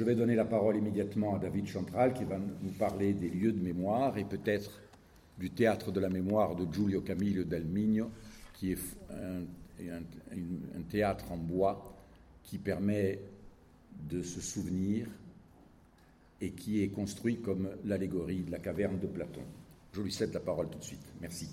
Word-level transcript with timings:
Je 0.00 0.04
vais 0.06 0.14
donner 0.14 0.34
la 0.34 0.46
parole 0.46 0.78
immédiatement 0.78 1.36
à 1.36 1.38
David 1.38 1.66
Chantral 1.66 2.14
qui 2.14 2.24
va 2.24 2.38
nous 2.38 2.70
parler 2.70 3.12
des 3.12 3.28
lieux 3.28 3.52
de 3.52 3.62
mémoire 3.62 4.16
et 4.16 4.24
peut-être 4.24 4.80
du 5.38 5.50
théâtre 5.50 5.92
de 5.92 6.00
la 6.00 6.08
mémoire 6.08 6.56
de 6.56 6.66
Giulio 6.72 7.02
Camillo 7.02 7.44
del 7.44 7.66
Migno, 7.66 8.10
qui 8.54 8.72
est 8.72 8.78
un 9.82 10.82
théâtre 10.88 11.30
en 11.30 11.36
bois 11.36 11.94
qui 12.42 12.56
permet 12.56 13.20
de 14.08 14.22
se 14.22 14.40
souvenir 14.40 15.06
et 16.40 16.52
qui 16.52 16.82
est 16.82 16.88
construit 16.88 17.42
comme 17.42 17.68
l'allégorie 17.84 18.40
de 18.40 18.52
la 18.52 18.58
caverne 18.58 18.98
de 18.98 19.06
Platon. 19.06 19.42
Je 19.92 20.00
lui 20.00 20.10
cède 20.10 20.32
la 20.32 20.40
parole 20.40 20.70
tout 20.70 20.78
de 20.78 20.84
suite. 20.84 21.12
Merci. 21.20 21.50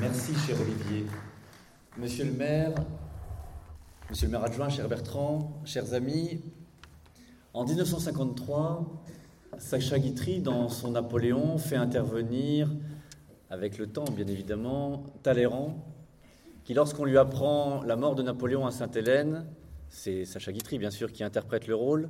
Merci, 0.00 0.34
cher 0.34 0.56
Olivier. 0.60 1.06
Monsieur 1.96 2.24
le 2.24 2.32
maire, 2.32 2.74
monsieur 4.10 4.26
le 4.26 4.32
maire 4.32 4.44
adjoint, 4.44 4.68
cher 4.68 4.88
Bertrand, 4.88 5.60
chers 5.64 5.92
amis, 5.94 6.40
en 7.52 7.64
1953, 7.64 9.02
Sacha 9.58 9.98
Guitry, 9.98 10.40
dans 10.40 10.68
son 10.68 10.92
Napoléon, 10.92 11.58
fait 11.58 11.76
intervenir, 11.76 12.70
avec 13.50 13.78
le 13.78 13.88
temps 13.88 14.04
bien 14.04 14.26
évidemment, 14.28 15.04
Talleyrand, 15.22 15.84
qui, 16.64 16.74
lorsqu'on 16.74 17.04
lui 17.04 17.18
apprend 17.18 17.82
la 17.82 17.96
mort 17.96 18.14
de 18.14 18.22
Napoléon 18.22 18.64
à 18.64 18.70
Sainte-Hélène, 18.70 19.44
c'est 19.88 20.24
Sacha 20.24 20.52
Guitry 20.52 20.78
bien 20.78 20.90
sûr 20.90 21.12
qui 21.12 21.24
interprète 21.24 21.66
le 21.66 21.74
rôle, 21.74 22.08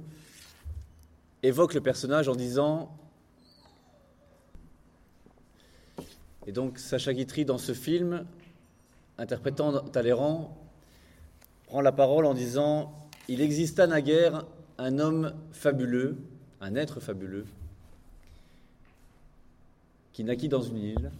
évoque 1.42 1.72
le 1.72 1.80
personnage 1.80 2.28
en 2.28 2.34
disant 2.34 2.94
Et 6.46 6.52
donc 6.52 6.78
Sacha 6.78 7.12
Guitry, 7.12 7.44
dans 7.44 7.58
ce 7.58 7.72
film, 7.72 8.24
interprétant 9.18 9.80
Talleyrand, 9.80 10.65
prend 11.66 11.80
la 11.80 11.92
parole 11.92 12.26
en 12.26 12.34
disant 12.34 12.92
Il 13.28 13.40
exista 13.40 13.86
naguère 13.86 14.46
un 14.78 14.98
homme 14.98 15.34
fabuleux, 15.52 16.16
un 16.60 16.74
être 16.74 17.00
fabuleux, 17.00 17.46
qui 20.12 20.24
naquit 20.24 20.48
dans 20.48 20.62
une 20.62 20.78
île, 20.78 21.10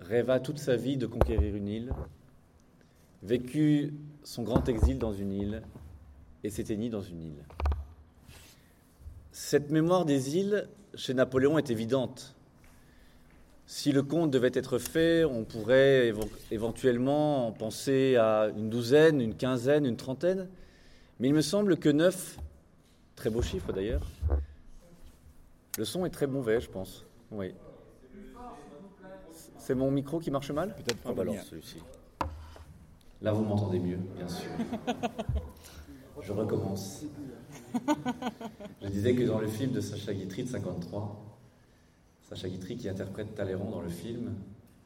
rêva 0.00 0.40
toute 0.40 0.58
sa 0.58 0.76
vie 0.76 0.96
de 0.96 1.06
conquérir 1.06 1.56
une 1.56 1.68
île, 1.68 1.92
vécut 3.22 3.94
son 4.22 4.42
grand 4.42 4.68
exil 4.68 4.98
dans 4.98 5.12
une 5.12 5.32
île 5.32 5.62
et 6.44 6.50
s'éteignit 6.50 6.90
dans 6.90 7.02
une 7.02 7.22
île. 7.22 7.44
Cette 9.32 9.70
mémoire 9.70 10.04
des 10.04 10.36
îles 10.36 10.68
chez 10.94 11.14
Napoléon 11.14 11.58
est 11.58 11.70
évidente. 11.70 12.33
Si 13.66 13.92
le 13.92 14.02
conte 14.02 14.30
devait 14.30 14.50
être 14.52 14.78
fait, 14.78 15.24
on 15.24 15.44
pourrait 15.44 16.12
éventuellement 16.50 17.52
penser 17.52 18.16
à 18.16 18.50
une 18.56 18.68
douzaine, 18.68 19.20
une 19.20 19.34
quinzaine, 19.34 19.86
une 19.86 19.96
trentaine, 19.96 20.48
mais 21.18 21.28
il 21.28 21.34
me 21.34 21.40
semble 21.40 21.78
que 21.78 21.88
neuf, 21.88 22.38
très 23.16 23.30
beau 23.30 23.40
chiffre 23.40 23.72
d'ailleurs, 23.72 24.06
le 25.78 25.84
son 25.84 26.04
est 26.04 26.10
très 26.10 26.26
mauvais, 26.26 26.60
je 26.60 26.70
pense. 26.70 27.04
Oui. 27.30 27.54
C'est 29.58 29.74
mon 29.74 29.90
micro 29.90 30.20
qui 30.20 30.30
marche 30.30 30.50
mal? 30.50 30.74
Peut-être 30.76 30.98
pas 30.98 31.10
ah 31.10 31.14
bah 31.14 31.22
alors 31.22 31.36
celui-ci. 31.36 31.78
Là, 33.22 33.32
vous 33.32 33.44
m'entendez 33.44 33.78
mieux, 33.78 33.98
bien 34.14 34.28
sûr. 34.28 34.50
Je 36.20 36.32
recommence. 36.32 37.04
Je 38.82 38.88
disais 38.88 39.14
que 39.14 39.22
dans 39.22 39.38
le 39.38 39.48
film 39.48 39.72
de 39.72 39.80
Sacha 39.80 40.12
Guitry 40.12 40.44
de 40.44 40.48
53, 40.50 41.33
Sacha 42.28 42.48
Guitry 42.48 42.76
qui 42.76 42.88
interprète 42.88 43.34
Talleyrand 43.34 43.70
dans 43.70 43.80
le 43.80 43.88
film, 43.88 44.32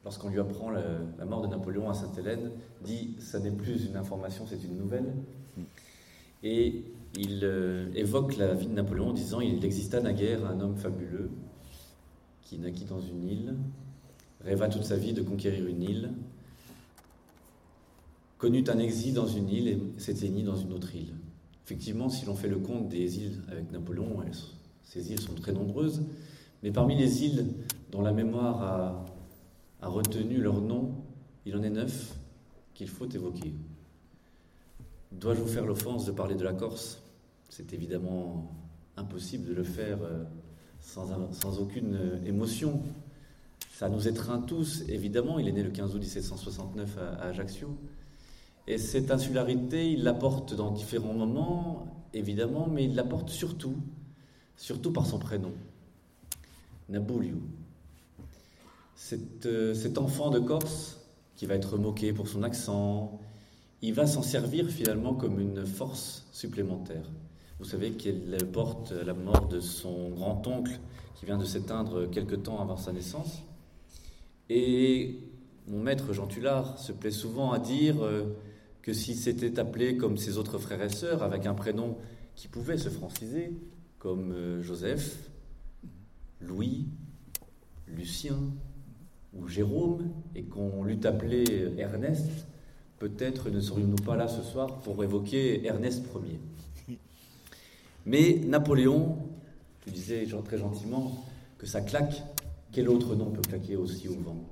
lorsqu'on 0.03 0.29
lui 0.29 0.39
apprend 0.39 0.69
la, 0.69 1.25
mort 1.25 1.41
de 1.41 1.47
Napoléon 1.47 1.89
à 1.89 1.93
Sainte-Hélène, 1.93 2.51
dit 2.83 3.15
ça 3.19 3.39
n'est 3.39 3.51
plus 3.51 3.85
une 3.85 3.95
information, 3.95 4.45
c'est 4.47 4.63
une 4.63 4.77
nouvelle. 4.77 5.13
Et 6.43 6.83
il 7.17 7.41
euh, 7.43 7.91
évoque 7.95 8.37
la 8.37 8.53
vie 8.53 8.67
de 8.67 8.73
Napoléon 8.73 9.09
en 9.09 9.13
disant 9.13 9.41
il 9.41 9.63
exista 9.63 9.99
naguère 9.99 10.45
un 10.45 10.59
homme 10.59 10.77
fabuleux 10.77 11.31
qui 12.43 12.57
naquit 12.59 12.85
dans 12.85 13.01
une 13.01 13.27
île 13.27 13.55
rêva 14.43 14.69
toute 14.69 14.83
sa 14.83 14.95
vie 14.95 15.13
de 15.13 15.21
conquérir 15.21 15.67
une 15.67 15.83
île, 15.83 16.11
connut 18.37 18.63
un 18.69 18.79
exil 18.79 19.13
dans 19.13 19.27
une 19.27 19.49
île 19.49 19.67
et 19.67 19.79
s'éteignit 19.97 20.43
dans 20.43 20.55
une 20.55 20.73
autre 20.73 20.95
île. 20.95 21.13
Effectivement, 21.65 22.09
si 22.09 22.25
l'on 22.25 22.35
fait 22.35 22.47
le 22.47 22.57
compte 22.57 22.89
des 22.89 23.19
îles 23.19 23.41
avec 23.51 23.71
Napoléon, 23.71 24.17
ces 24.83 25.11
îles 25.11 25.19
sont 25.19 25.35
très 25.35 25.51
nombreuses, 25.51 26.03
mais 26.63 26.71
parmi 26.71 26.95
les 26.95 27.23
îles 27.23 27.45
dont 27.91 28.01
la 28.01 28.11
mémoire 28.11 29.05
a, 29.81 29.87
retenu 29.87 30.41
leur 30.41 30.59
nom, 30.61 30.91
il 31.45 31.55
en 31.55 31.63
est 31.63 31.69
neuf 31.69 32.15
qu'il 32.73 32.89
faut 32.89 33.07
évoquer. 33.07 33.53
Dois-je 35.11 35.41
vous 35.41 35.47
faire 35.47 35.65
l'offense 35.65 36.05
de 36.05 36.11
parler 36.11 36.35
de 36.35 36.43
la 36.43 36.53
Corse? 36.53 37.01
C'est 37.49 37.73
évidemment 37.73 38.51
impossible 38.97 39.47
de 39.47 39.53
le 39.53 39.63
faire 39.63 39.97
euh, 40.03 40.23
sans, 40.81 41.33
sans 41.33 41.59
aucune 41.59 41.97
émotion. 42.25 42.83
Ça 43.79 43.87
nous 43.87 44.09
étreint 44.09 44.39
tous, 44.39 44.83
évidemment. 44.89 45.39
Il 45.39 45.47
est 45.47 45.53
né 45.53 45.63
le 45.63 45.69
15 45.69 45.95
août 45.95 45.99
1769 45.99 46.97
à, 46.97 47.27
Ajaccio. 47.27 47.69
Et 48.67 48.77
cette 48.77 49.09
insularité, 49.09 49.89
il 49.89 50.03
l'apporte 50.03 50.53
dans 50.53 50.69
différents 50.71 51.13
moments, 51.13 51.87
évidemment, 52.13 52.67
mais 52.67 52.83
il 52.83 52.95
l'apporte 52.95 53.29
surtout, 53.29 53.77
surtout 54.57 54.91
par 54.91 55.05
son 55.05 55.17
prénom, 55.17 55.53
Nabuliu. 56.89 57.35
Cet, 58.95 59.45
euh, 59.45 59.73
cet 59.73 59.97
enfant 59.97 60.29
de 60.29 60.39
Corse, 60.39 60.99
qui 61.35 61.45
va 61.45 61.55
être 61.55 61.77
moqué 61.77 62.11
pour 62.11 62.27
son 62.27 62.43
accent, 62.43 63.19
il 63.81 63.93
va 63.93 64.05
s'en 64.05 64.21
servir 64.21 64.67
finalement 64.67 65.13
comme 65.13 65.39
une 65.39 65.65
force 65.65 66.27
supplémentaire. 66.31 67.09
Vous 67.59 67.65
savez 67.65 67.91
qu'elle 67.91 68.37
porte 68.51 68.91
la 68.91 69.13
mort 69.13 69.47
de 69.47 69.59
son 69.59 70.09
grand-oncle 70.09 70.79
qui 71.15 71.25
vient 71.25 71.37
de 71.37 71.45
s'éteindre 71.45 72.09
quelque 72.09 72.35
temps 72.35 72.59
avant 72.61 72.77
sa 72.77 72.91
naissance. 72.91 73.41
Et 74.49 75.19
mon 75.67 75.79
maître 75.81 76.13
Jean 76.13 76.27
Tullard 76.27 76.77
se 76.79 76.91
plaît 76.91 77.11
souvent 77.11 77.51
à 77.51 77.59
dire 77.59 78.03
euh, 78.03 78.23
que 78.81 78.93
s'il 78.93 79.15
s'était 79.15 79.59
appelé 79.59 79.97
comme 79.97 80.17
ses 80.17 80.37
autres 80.37 80.57
frères 80.57 80.81
et 80.81 80.89
sœurs, 80.89 81.21
avec 81.21 81.45
un 81.45 81.53
prénom 81.53 81.97
qui 82.35 82.47
pouvait 82.47 82.77
se 82.77 82.89
franciser, 82.89 83.51
comme 83.99 84.31
euh, 84.31 84.61
Joseph, 84.63 85.29
Louis, 86.41 86.87
Lucien 87.87 88.37
ou 89.33 89.47
Jérôme, 89.47 90.11
et 90.35 90.43
qu'on 90.43 90.83
l'eût 90.83 90.99
appelé 91.03 91.43
Ernest, 91.77 92.29
peut-être 92.97 93.49
ne 93.49 93.59
serions-nous 93.59 94.03
pas 94.03 94.15
là 94.15 94.27
ce 94.27 94.41
soir 94.41 94.79
pour 94.79 95.03
évoquer 95.03 95.65
Ernest 95.65 96.03
Ier. 96.15 96.97
Mais 98.05 98.41
Napoléon, 98.45 99.17
tu 99.81 99.91
disais 99.91 100.25
très 100.45 100.57
gentiment 100.57 101.23
que 101.57 101.65
ça 101.65 101.81
claque 101.81 102.23
quel 102.71 102.89
autre 102.89 103.15
nom 103.15 103.31
peut 103.31 103.41
claquer 103.41 103.75
aussi 103.75 104.07
au 104.07 104.15
vent? 104.15 104.43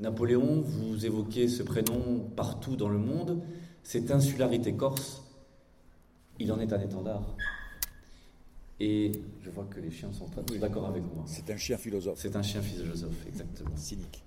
Napoléon, 0.00 0.62
vous 0.62 1.06
évoquez 1.06 1.48
ce 1.48 1.62
prénom 1.62 2.20
partout 2.34 2.76
dans 2.76 2.88
le 2.88 2.98
monde, 2.98 3.42
cette 3.82 4.10
insularité 4.10 4.74
corse, 4.74 5.22
il 6.38 6.50
en 6.52 6.58
est 6.58 6.72
un 6.72 6.80
étendard. 6.80 7.36
Et 8.80 9.12
je 9.42 9.50
vois 9.50 9.64
que 9.64 9.80
les 9.80 9.90
chiens 9.90 10.12
sont 10.12 10.26
très 10.26 10.58
d'accord 10.58 10.86
avec 10.86 11.02
moi. 11.02 11.24
C'est 11.26 11.50
un 11.50 11.56
chien 11.56 11.76
philosophe. 11.76 12.18
C'est 12.18 12.34
un 12.36 12.42
chien 12.42 12.62
philosophe, 12.62 13.26
exactement. 13.28 13.76
Cynique. 13.76 14.24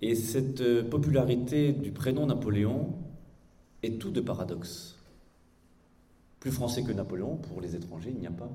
Et 0.00 0.14
cette 0.14 0.60
euh, 0.60 0.82
popularité 0.82 1.72
du 1.72 1.92
prénom 1.92 2.26
Napoléon 2.26 2.94
est 3.82 4.00
tout 4.00 4.10
de 4.10 4.20
paradoxe. 4.20 4.96
Plus 6.40 6.50
français 6.50 6.82
que 6.82 6.92
Napoléon, 6.92 7.36
pour 7.36 7.60
les 7.60 7.76
étrangers, 7.76 8.10
il 8.12 8.18
n'y 8.18 8.26
a 8.26 8.32
pas. 8.32 8.50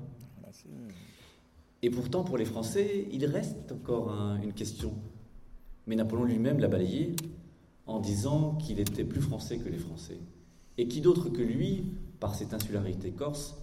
Et 1.82 1.90
pourtant, 1.90 2.24
pour 2.24 2.36
les 2.36 2.44
Français, 2.44 3.06
il 3.12 3.24
reste 3.24 3.72
encore 3.72 4.10
un, 4.10 4.40
une 4.42 4.52
question. 4.52 4.94
Mais 5.86 5.94
Napoléon 5.96 6.24
lui-même 6.24 6.58
l'a 6.58 6.68
balayé 6.68 7.14
en 7.86 8.00
disant 8.00 8.56
qu'il 8.56 8.80
était 8.80 9.04
plus 9.04 9.20
français 9.20 9.58
que 9.58 9.68
les 9.68 9.78
Français. 9.78 10.18
Et 10.76 10.88
qui 10.88 11.00
d'autre 11.00 11.28
que 11.28 11.40
lui, 11.40 11.84
par 12.20 12.34
cette 12.34 12.52
insularité 12.52 13.12
corse, 13.12 13.56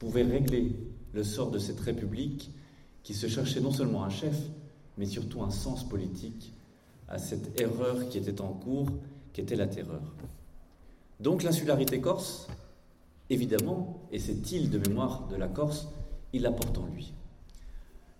pouvait 0.00 0.24
régler 0.24 0.72
le 1.12 1.22
sort 1.22 1.52
de 1.52 1.58
cette 1.58 1.78
République 1.78 2.50
qui 3.04 3.14
se 3.14 3.28
cherchait 3.28 3.60
non 3.60 3.70
seulement 3.70 4.02
un 4.02 4.10
chef, 4.10 4.36
mais 4.98 5.06
surtout 5.06 5.42
un 5.42 5.50
sens 5.50 5.88
politique 5.88 6.52
à 7.06 7.18
cette 7.18 7.60
erreur 7.60 8.08
qui 8.08 8.18
était 8.18 8.40
en 8.40 8.52
cours, 8.52 8.88
qui 9.32 9.42
était 9.42 9.56
la 9.56 9.66
terreur. 9.66 10.02
Donc 11.20 11.42
l'insularité 11.42 12.00
corse, 12.00 12.48
évidemment, 13.28 14.00
et 14.10 14.18
cette 14.18 14.50
île 14.52 14.70
de 14.70 14.78
mémoire 14.78 15.28
de 15.28 15.36
la 15.36 15.48
Corse, 15.48 15.88
il 16.32 16.42
la 16.42 16.50
porte 16.50 16.78
en 16.78 16.86
lui. 16.86 17.12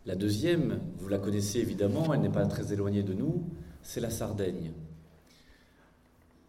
La 0.04 0.16
deuxième, 0.16 0.80
vous 0.98 1.08
la 1.08 1.18
connaissez 1.18 1.60
évidemment, 1.60 2.12
elle 2.12 2.20
n'est 2.20 2.28
pas 2.28 2.46
très 2.46 2.72
éloignée 2.72 3.02
de 3.02 3.14
nous, 3.14 3.44
c'est 3.82 4.00
la 4.00 4.10
Sardaigne. 4.10 4.72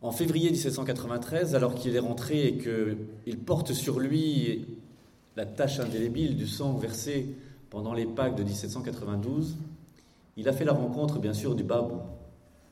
En 0.02 0.12
février 0.12 0.50
1793, 0.50 1.56
alors 1.56 1.76
qu'il 1.76 1.96
est 1.96 2.00
rentré 2.00 2.48
et 2.48 2.58
qu'il 2.58 3.38
porte 3.46 3.74
sur 3.74 4.00
lui 4.00 4.66
la 5.42 5.48
tache 5.48 5.80
indélébile 5.80 6.36
du 6.36 6.46
sang 6.46 6.76
versé 6.76 7.36
pendant 7.72 7.96
les 7.96 8.06
Pâques 8.06 8.36
de 8.36 8.44
1792, 8.44 9.58
il 10.38 10.48
a 10.48 10.54
fait 10.54 10.66
la 10.66 10.72
rencontre, 10.72 11.18
bien 11.18 11.34
sûr, 11.34 11.56
du 11.56 11.64
babou, 11.64 12.00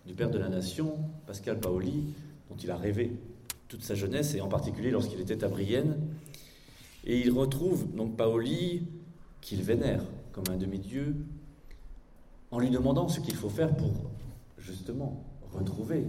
du 0.06 0.14
père 0.14 0.30
de 0.30 0.38
la 0.38 0.50
nation, 0.50 0.94
Pascal 1.26 1.60
Paoli, 1.60 2.14
dont 2.48 2.56
il 2.58 2.70
a 2.70 2.78
rêvé 2.78 3.14
toute 3.70 3.82
sa 3.82 3.96
jeunesse, 3.96 4.36
et 4.36 4.42
en 4.42 4.48
particulier 4.48 4.92
lorsqu'il 4.92 5.20
était 5.20 5.44
à 5.44 5.48
Brienne. 5.48 5.98
Et 7.06 7.20
il 7.20 7.32
retrouve 7.32 7.92
donc 7.96 8.16
Paoli, 8.16 8.86
qu'il 9.42 9.64
vénère 9.64 10.04
comme 10.32 10.46
un 10.52 10.58
demi-dieu, 10.58 11.16
en 12.52 12.60
lui 12.60 12.70
demandant 12.70 13.08
ce 13.08 13.20
qu'il 13.20 13.36
faut 13.36 13.50
faire 13.50 13.76
pour, 13.76 13.94
justement, 14.60 15.24
retrouver 15.54 16.06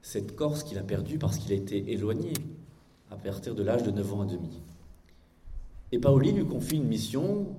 cette 0.00 0.36
Corse 0.36 0.64
qu'il 0.64 0.78
a 0.78 0.82
perdue 0.82 1.18
parce 1.18 1.36
qu'il 1.36 1.52
a 1.52 1.56
été 1.56 1.92
éloigné 1.92 2.32
à 3.10 3.16
partir 3.16 3.54
de 3.54 3.62
l'âge 3.62 3.82
de 3.82 3.90
9 3.90 4.14
ans 4.14 4.26
et 4.26 4.32
demi. 4.32 4.62
Et 5.92 5.98
Paoli 5.98 6.32
lui 6.32 6.46
confie 6.46 6.76
une 6.76 6.88
mission, 6.88 7.54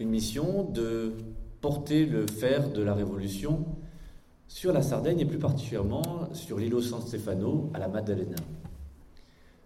une 0.00 0.08
mission 0.08 0.64
de 0.64 1.12
porter 1.60 2.06
le 2.06 2.26
fer 2.26 2.72
de 2.72 2.82
la 2.82 2.94
Révolution 2.94 3.66
sur 4.48 4.72
la 4.72 4.80
Sardaigne 4.80 5.20
et 5.20 5.26
plus 5.26 5.38
particulièrement 5.38 6.30
sur 6.32 6.58
l'îlot 6.58 6.80
San 6.80 7.02
Stefano 7.02 7.70
à 7.74 7.78
la 7.78 7.88
Maddalena. 7.88 8.36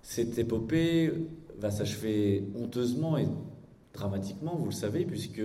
Cette 0.02 0.36
épopée 0.38 1.12
va 1.58 1.70
s'achever 1.70 2.48
honteusement 2.60 3.16
et 3.16 3.28
dramatiquement, 3.94 4.56
vous 4.56 4.66
le 4.66 4.72
savez, 4.72 5.04
puisque 5.04 5.42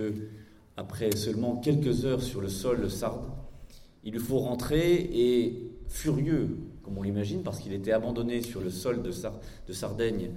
après 0.76 1.14
seulement 1.14 1.56
quelques 1.56 2.04
heures 2.04 2.22
sur 2.22 2.40
le 2.40 2.48
sol 2.48 2.90
sarde, 2.90 3.26
il 4.02 4.12
lui 4.12 4.18
faut 4.18 4.38
rentrer 4.38 4.94
et 4.94 5.70
furieux, 5.88 6.56
comme 6.82 6.98
on 6.98 7.02
l'imagine, 7.02 7.42
parce 7.42 7.60
qu'il 7.60 7.72
était 7.72 7.92
abandonné 7.92 8.42
sur 8.42 8.60
le 8.60 8.70
sol 8.70 9.02
de, 9.02 9.10
de, 9.68 9.72
Sardaigne 9.72 10.30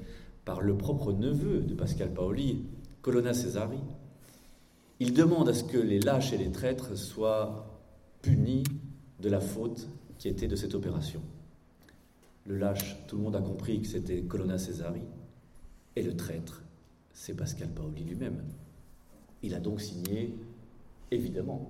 par 0.50 0.62
le 0.62 0.76
propre 0.76 1.14
neveu 1.14 1.60
de 1.60 1.76
Pascal 1.76 2.12
Paoli, 2.12 2.66
Colonna 3.04 3.36
Cesari, 3.36 3.78
il 5.00 5.14
demande 5.14 5.48
à 5.48 5.54
ce 5.54 5.64
que 5.64 5.78
les 5.78 6.00
lâches 6.00 6.34
et 6.34 6.40
les 6.40 6.52
traîtres 6.52 6.98
soient 6.98 7.80
punis 8.24 8.64
de 9.20 9.30
la 9.30 9.42
faute 9.42 9.88
qui 10.18 10.28
était 10.28 10.48
de 10.48 10.56
cette 10.56 10.74
opération. 10.74 11.22
Le 12.48 12.58
lâche, 12.58 12.98
tout 13.06 13.16
le 13.16 13.22
monde 13.22 13.36
a 13.36 13.42
compris 13.42 13.80
que 13.80 13.88
c'était 13.88 14.24
Colonna 14.24 14.58
Cesari, 14.58 15.04
et 15.96 16.02
le 16.02 16.18
traître, 16.18 16.64
c'est 17.14 17.36
Pascal 17.36 17.70
Paoli 17.70 18.04
lui-même. 18.04 18.42
Il 19.44 19.54
a 19.54 19.60
donc 19.60 19.80
signé, 19.82 20.34
évidemment, 21.12 21.70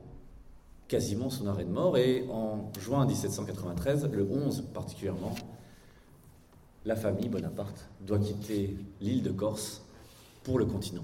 quasiment 0.87 1.29
son 1.29 1.47
arrêt 1.47 1.65
de 1.65 1.71
mort. 1.71 1.97
Et 1.97 2.25
en 2.31 2.71
juin 2.79 3.05
1793, 3.05 4.09
le 4.09 4.23
11 4.23 4.69
particulièrement, 4.73 5.35
la 6.89 6.95
famille 6.95 7.29
Bonaparte 7.29 7.87
doit 8.01 8.17
quitter 8.17 8.75
l'île 8.99 9.21
de 9.21 9.29
Corse 9.29 9.83
pour 10.43 10.57
le 10.57 10.65
continent. 10.65 11.03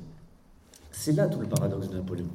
C'est 0.89 1.11
là 1.11 1.27
tout 1.27 1.39
le 1.39 1.47
paradoxe 1.47 1.89
de 1.89 1.95
Napoléon. 1.95 2.31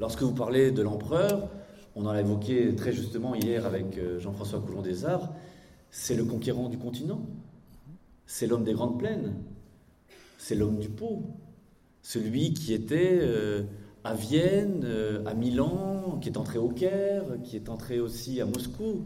Lorsque 0.00 0.22
vous 0.22 0.32
parlez 0.32 0.70
de 0.70 0.80
l'empereur, 0.80 1.50
on 1.94 2.06
en 2.06 2.08
a 2.08 2.20
évoqué 2.20 2.74
très 2.74 2.92
justement 2.92 3.34
hier 3.34 3.66
avec 3.66 3.98
euh, 3.98 4.18
Jean-François 4.18 4.60
Coulon 4.60 4.80
des 4.80 5.04
Arts, 5.04 5.30
c'est 5.90 6.14
le 6.14 6.24
conquérant 6.24 6.70
du 6.70 6.78
continent, 6.78 7.20
c'est 8.24 8.46
l'homme 8.46 8.64
des 8.64 8.72
grandes 8.72 8.98
plaines, 8.98 9.34
c'est 10.38 10.54
l'homme 10.54 10.78
du 10.78 10.88
pot, 10.88 11.22
celui 12.00 12.54
qui 12.54 12.72
était 12.72 13.18
euh, 13.20 13.64
à 14.04 14.14
Vienne, 14.14 14.84
euh, 14.84 15.22
à 15.26 15.34
Milan, 15.34 16.18
qui 16.22 16.30
est 16.30 16.38
entré 16.38 16.58
au 16.58 16.70
Caire, 16.70 17.24
qui 17.44 17.56
est 17.56 17.68
entré 17.68 18.00
aussi 18.00 18.40
à 18.40 18.46
Moscou. 18.46 19.04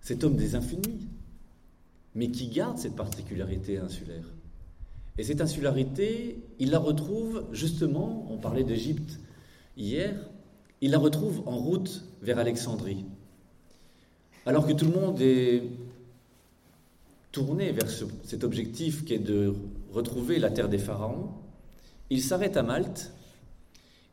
Cet 0.00 0.24
homme 0.24 0.36
des 0.36 0.54
infinis, 0.54 1.06
mais 2.18 2.32
qui 2.32 2.48
garde 2.48 2.78
cette 2.78 2.96
particularité 2.96 3.78
insulaire. 3.78 4.24
Et 5.18 5.22
cette 5.22 5.40
insularité, 5.40 6.42
il 6.58 6.70
la 6.70 6.80
retrouve 6.80 7.46
justement, 7.52 8.26
on 8.28 8.38
parlait 8.38 8.64
d'Égypte 8.64 9.20
hier, 9.76 10.28
il 10.80 10.90
la 10.90 10.98
retrouve 10.98 11.46
en 11.46 11.56
route 11.56 12.04
vers 12.20 12.40
Alexandrie. 12.40 13.04
Alors 14.46 14.66
que 14.66 14.72
tout 14.72 14.86
le 14.86 15.00
monde 15.00 15.20
est 15.20 15.62
tourné 17.30 17.70
vers 17.70 17.88
cet 18.24 18.42
objectif 18.42 19.04
qui 19.04 19.14
est 19.14 19.20
de 19.20 19.54
retrouver 19.92 20.40
la 20.40 20.50
terre 20.50 20.68
des 20.68 20.78
pharaons, 20.78 21.30
il 22.10 22.20
s'arrête 22.20 22.56
à 22.56 22.64
Malte 22.64 23.12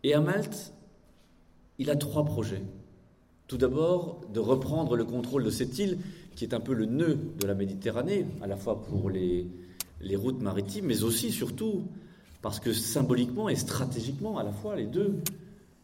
et 0.03 0.13
à 0.13 0.21
Malte, 0.21 0.73
il 1.79 1.89
a 1.89 1.95
trois 1.95 2.23
projets. 2.23 2.61
Tout 3.47 3.57
d'abord, 3.57 4.21
de 4.33 4.39
reprendre 4.39 4.95
le 4.95 5.05
contrôle 5.05 5.43
de 5.43 5.49
cette 5.49 5.77
île, 5.77 5.99
qui 6.35 6.45
est 6.45 6.53
un 6.53 6.59
peu 6.59 6.73
le 6.73 6.85
nœud 6.85 7.17
de 7.39 7.47
la 7.47 7.53
Méditerranée, 7.53 8.25
à 8.41 8.47
la 8.47 8.57
fois 8.57 8.83
pour 8.83 9.09
les, 9.09 9.47
routes 10.15 10.41
maritimes, 10.41 10.85
mais 10.85 11.03
aussi, 11.03 11.31
surtout, 11.31 11.83
parce 12.41 12.59
que 12.59 12.73
symboliquement 12.73 13.47
et 13.47 13.55
stratégiquement, 13.55 14.37
à 14.37 14.43
la 14.43 14.51
fois, 14.51 14.75
les 14.75 14.87
deux, 14.87 15.15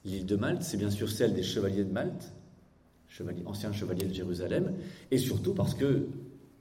l'île 0.06 0.26
de 0.26 0.36
Malte, 0.36 0.64
c'est 0.64 0.78
bien 0.78 0.90
sûr 0.90 1.10
celle 1.10 1.34
des 1.34 1.44
chevaliers 1.44 1.84
de 1.84 1.92
Malte, 1.92 2.34
chevaliers, 3.08 3.44
anciens 3.46 3.72
chevaliers 3.72 4.08
de 4.08 4.14
Jérusalem, 4.14 4.74
et 5.12 5.18
surtout 5.18 5.54
parce 5.54 5.76
que 5.76 6.08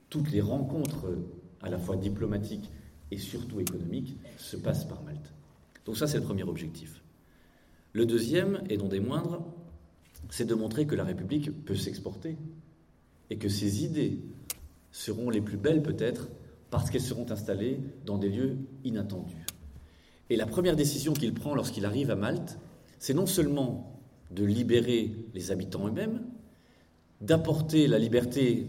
toutes 0.09 0.31
les 0.31 0.41
rencontres, 0.41 1.07
à 1.61 1.69
la 1.69 1.79
fois 1.79 1.95
diplomatiques 1.95 2.69
et 3.09 3.17
surtout 3.17 3.59
économiques, 3.59 4.17
se 4.37 4.55
passent 4.55 4.85
par 4.85 5.01
Malte. 5.03 5.33
Donc 5.85 5.97
ça, 5.97 6.05
c'est 6.05 6.17
le 6.17 6.23
premier 6.23 6.43
objectif. 6.43 7.01
Le 7.93 8.05
deuxième, 8.05 8.61
et 8.69 8.77
non 8.77 8.87
des 8.87 8.99
moindres, 8.99 9.43
c'est 10.31 10.45
de 10.45 10.55
montrer 10.55 10.87
que 10.87 10.95
la 10.95 11.03
République 11.03 11.51
peut 11.65 11.75
s'exporter 11.75 12.37
et 13.29 13.37
que 13.37 13.49
ses 13.49 13.83
idées 13.83 14.19
seront 14.91 15.29
les 15.29 15.41
plus 15.41 15.57
belles 15.57 15.83
peut-être 15.83 16.29
parce 16.71 16.89
qu'elles 16.89 17.01
seront 17.01 17.29
installées 17.29 17.79
dans 18.07 18.17
des 18.17 18.29
lieux 18.29 18.57
inattendus. 18.83 19.45
Et 20.31 20.35
la 20.35 20.47
première 20.47 20.75
décision 20.75 21.13
qu'il 21.13 21.35
prend 21.35 21.53
lorsqu'il 21.53 21.85
arrive 21.85 22.09
à 22.09 22.15
Malte, 22.15 22.57
c'est 22.97 23.13
non 23.13 23.27
seulement 23.27 24.01
de 24.31 24.43
libérer 24.43 25.13
les 25.35 25.51
habitants 25.51 25.87
eux-mêmes, 25.87 26.21
d'apporter 27.19 27.87
la 27.87 27.99
liberté 27.99 28.67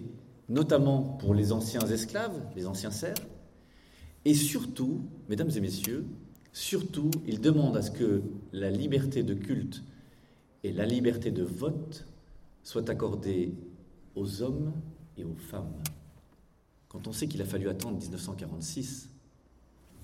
notamment 0.51 1.03
pour 1.03 1.33
les 1.33 1.53
anciens 1.53 1.87
esclaves, 1.89 2.45
les 2.55 2.67
anciens 2.67 2.91
serfs, 2.91 3.27
et 4.25 4.35
surtout, 4.35 5.01
mesdames 5.29 5.51
et 5.57 5.61
messieurs, 5.61 6.05
Surtout, 6.53 7.11
il 7.27 7.41
demande 7.41 7.77
à 7.79 7.83
ce 7.83 7.91
que 7.91 8.23
la 8.53 8.71
liberté 8.71 9.23
de 9.23 9.33
culte 9.33 9.83
et 10.65 10.73
la 10.73 10.87
liberté 10.87 11.31
de 11.31 11.43
vote 11.43 12.07
soient 12.63 12.89
accordées 12.91 13.55
aux 14.15 14.43
hommes 14.43 14.73
et 15.17 15.25
aux 15.25 15.35
femmes. 15.35 15.75
Quand 16.89 17.07
on 17.07 17.13
sait 17.13 17.27
qu'il 17.27 17.43
a 17.43 17.45
fallu 17.45 17.69
attendre 17.69 17.99
1946, 17.99 19.11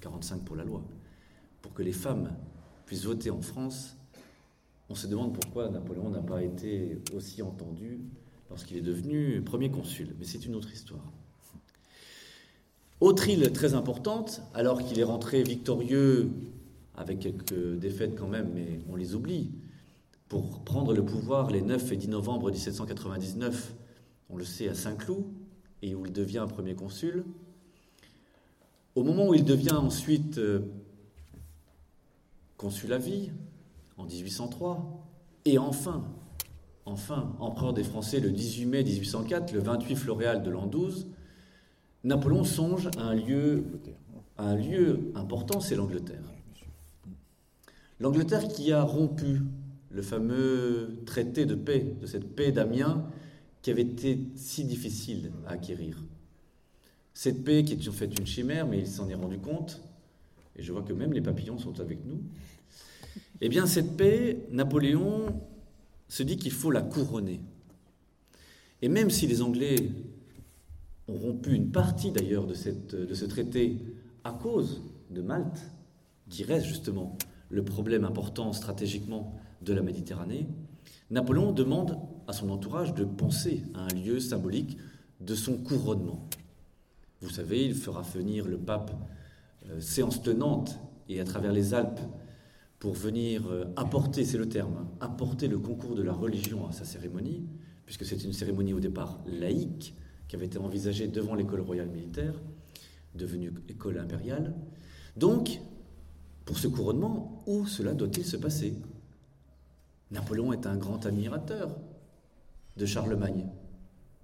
45 0.00 0.42
pour 0.44 0.56
la 0.56 0.64
loi, 0.64 0.82
pour 1.62 1.74
que 1.74 1.82
les 1.82 1.92
femmes 1.92 2.34
puissent 2.86 3.04
voter 3.04 3.30
en 3.30 3.42
France, 3.42 3.96
on 4.88 4.94
se 4.94 5.06
demande 5.06 5.34
pourquoi 5.34 5.68
Napoléon 5.68 6.08
n'a 6.08 6.22
pas 6.22 6.42
été 6.42 6.98
aussi 7.14 7.42
entendu 7.42 8.00
lorsqu'il 8.48 8.78
est 8.78 8.82
devenu 8.82 9.42
premier 9.42 9.70
consul. 9.70 10.14
Mais 10.18 10.24
c'est 10.24 10.46
une 10.46 10.54
autre 10.54 10.72
histoire. 10.72 11.12
Autre 13.00 13.28
île 13.28 13.52
très 13.52 13.74
importante, 13.74 14.42
alors 14.54 14.82
qu'il 14.82 14.98
est 14.98 15.04
rentré 15.04 15.42
victorieux, 15.42 16.30
avec 16.96 17.20
quelques 17.20 17.78
défaites 17.78 18.16
quand 18.16 18.26
même, 18.26 18.50
mais 18.54 18.80
on 18.88 18.96
les 18.96 19.14
oublie, 19.14 19.52
pour 20.28 20.62
prendre 20.62 20.94
le 20.94 21.04
pouvoir 21.04 21.50
les 21.50 21.62
9 21.62 21.92
et 21.92 21.96
10 21.96 22.08
novembre 22.08 22.50
1799, 22.50 23.74
on 24.30 24.36
le 24.36 24.44
sait, 24.44 24.68
à 24.68 24.74
Saint-Cloud, 24.74 25.24
et 25.82 25.94
où 25.94 26.04
il 26.06 26.12
devient 26.12 26.46
premier 26.48 26.74
consul. 26.74 27.24
Au 28.94 29.02
moment 29.02 29.28
où 29.28 29.34
il 29.34 29.44
devient 29.44 29.72
ensuite 29.72 30.38
euh, 30.38 30.60
consul 32.56 32.92
à 32.92 32.98
vie, 32.98 33.30
en 33.96 34.04
1803, 34.04 35.06
et 35.44 35.56
enfin, 35.56 36.04
enfin, 36.84 37.34
empereur 37.38 37.72
des 37.72 37.84
Français 37.84 38.20
le 38.20 38.30
18 38.30 38.66
mai 38.66 38.84
1804, 38.84 39.52
le 39.52 39.60
28 39.60 39.96
floréal 39.96 40.42
de 40.42 40.50
l'an 40.50 40.66
12, 40.66 41.08
Napoléon 42.04 42.44
songe 42.44 42.90
à 42.98 43.02
un 43.02 43.14
lieu, 43.14 43.64
un 44.36 44.56
lieu 44.56 45.10
important, 45.14 45.60
c'est 45.60 45.74
l'Angleterre. 45.74 46.22
L'Angleterre 47.98 48.46
qui 48.46 48.72
a 48.72 48.82
rompu 48.82 49.42
le 49.90 50.02
fameux 50.02 50.98
traité 51.06 51.46
de 51.46 51.54
paix, 51.54 51.94
de 52.00 52.06
cette 52.06 52.34
paix 52.34 52.52
d'Amiens 52.52 53.08
qui 53.62 53.70
avait 53.70 53.82
été 53.82 54.20
si 54.34 54.64
difficile 54.64 55.32
à 55.46 55.52
acquérir. 55.52 56.02
Cette 57.14 57.42
paix 57.42 57.64
qui 57.64 57.72
est 57.72 57.88
en 57.88 57.92
fait 57.92 58.18
une 58.18 58.26
chimère, 58.26 58.66
mais 58.66 58.80
il 58.80 58.86
s'en 58.86 59.08
est 59.08 59.14
rendu 59.14 59.38
compte, 59.38 59.80
et 60.56 60.62
je 60.62 60.72
vois 60.72 60.82
que 60.82 60.92
même 60.92 61.12
les 61.12 61.20
papillons 61.20 61.58
sont 61.58 61.80
avec 61.80 62.04
nous. 62.04 62.20
Eh 63.40 63.48
bien, 63.48 63.66
cette 63.66 63.96
paix, 63.96 64.46
Napoléon 64.50 65.26
se 66.08 66.22
dit 66.22 66.36
qu'il 66.36 66.52
faut 66.52 66.70
la 66.70 66.82
couronner. 66.82 67.40
Et 68.82 68.88
même 68.88 69.10
si 69.10 69.26
les 69.26 69.42
Anglais 69.42 69.90
ont 71.08 71.16
rompu 71.16 71.52
une 71.52 71.70
partie 71.70 72.12
d'ailleurs 72.12 72.46
de, 72.46 72.54
de 73.04 73.14
ce 73.14 73.24
traité 73.24 73.78
à 74.24 74.32
cause 74.32 74.82
de 75.10 75.22
Malte, 75.22 75.60
qui 76.28 76.44
reste 76.44 76.66
justement 76.66 77.16
le 77.50 77.64
problème 77.64 78.04
important 78.04 78.52
stratégiquement 78.52 79.34
de 79.62 79.72
la 79.72 79.82
Méditerranée, 79.82 80.48
Napoléon 81.10 81.52
demande 81.52 81.98
à 82.26 82.32
son 82.32 82.50
entourage 82.50 82.94
de 82.94 83.04
penser 83.04 83.64
à 83.74 83.84
un 83.84 83.94
lieu 83.94 84.20
symbolique 84.20 84.76
de 85.20 85.34
son 85.34 85.56
couronnement. 85.56 86.28
Vous 87.20 87.30
savez, 87.30 87.64
il 87.64 87.74
fera 87.74 88.02
venir 88.02 88.46
le 88.46 88.58
pape 88.58 88.92
euh, 89.70 89.80
séance 89.80 90.22
tenante 90.22 90.78
et 91.08 91.20
à 91.20 91.24
travers 91.24 91.52
les 91.52 91.74
Alpes 91.74 92.00
pour 92.78 92.94
venir 92.94 93.46
euh, 93.50 93.64
apporter, 93.76 94.24
c'est 94.24 94.38
le 94.38 94.48
terme, 94.48 94.76
hein, 94.78 94.88
apporter 95.00 95.48
le 95.48 95.58
concours 95.58 95.94
de 95.94 96.02
la 96.02 96.12
religion 96.12 96.68
à 96.68 96.72
sa 96.72 96.84
cérémonie, 96.84 97.44
puisque 97.86 98.04
c'est 98.04 98.22
une 98.22 98.32
cérémonie 98.32 98.72
au 98.72 98.80
départ 98.80 99.18
laïque 99.26 99.94
qui 100.28 100.36
avait 100.36 100.46
été 100.46 100.58
envisagée 100.58 101.08
devant 101.08 101.34
l'école 101.34 101.60
royale 101.60 101.88
militaire, 101.88 102.34
devenue 103.14 103.52
école 103.68 103.98
impériale. 103.98 104.54
Donc, 105.16 105.60
pour 106.48 106.58
ce 106.58 106.66
couronnement, 106.66 107.42
où 107.46 107.66
cela 107.66 107.92
doit-il 107.92 108.24
se 108.24 108.38
passer? 108.38 108.72
Napoléon 110.10 110.54
est 110.54 110.66
un 110.66 110.78
grand 110.78 111.04
admirateur 111.04 111.76
de 112.78 112.86
Charlemagne. 112.86 113.46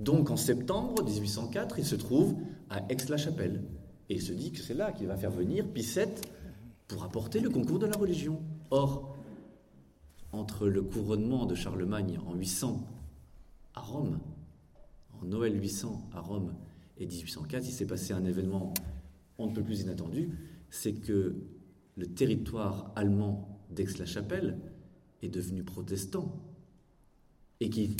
Donc 0.00 0.30
en 0.30 0.38
septembre 0.38 1.04
1804, 1.04 1.78
il 1.78 1.84
se 1.84 1.96
trouve 1.96 2.34
à 2.70 2.80
Aix-la-Chapelle. 2.88 3.62
Et 4.08 4.20
se 4.20 4.32
dit 4.32 4.52
que 4.52 4.60
c'est 4.60 4.72
là 4.72 4.90
qu'il 4.92 5.06
va 5.06 5.18
faire 5.18 5.32
venir 5.32 5.68
Picette 5.68 6.26
pour 6.88 7.04
apporter 7.04 7.40
le 7.40 7.50
concours 7.50 7.78
de 7.78 7.84
la 7.84 7.96
religion. 7.98 8.40
Or, 8.70 9.14
entre 10.32 10.66
le 10.66 10.80
couronnement 10.80 11.44
de 11.44 11.54
Charlemagne 11.54 12.18
en 12.26 12.32
800 12.32 12.88
à 13.74 13.80
Rome, 13.80 14.18
en 15.20 15.26
Noël 15.26 15.60
800 15.60 16.08
à 16.14 16.20
Rome 16.20 16.54
et 16.96 17.04
1804, 17.04 17.66
il 17.66 17.70
s'est 17.70 17.86
passé 17.86 18.14
un 18.14 18.24
événement 18.24 18.72
on 19.36 19.48
ne 19.48 19.54
peut 19.54 19.62
plus 19.62 19.82
inattendu, 19.82 20.30
c'est 20.70 20.94
que 20.94 21.36
le 21.96 22.06
territoire 22.06 22.92
allemand 22.96 23.60
d'Aix-la-Chapelle 23.70 24.58
est 25.22 25.28
devenu 25.28 25.62
protestant 25.62 26.40
et 27.60 27.70
qu'il 27.70 27.92
est 27.92 27.96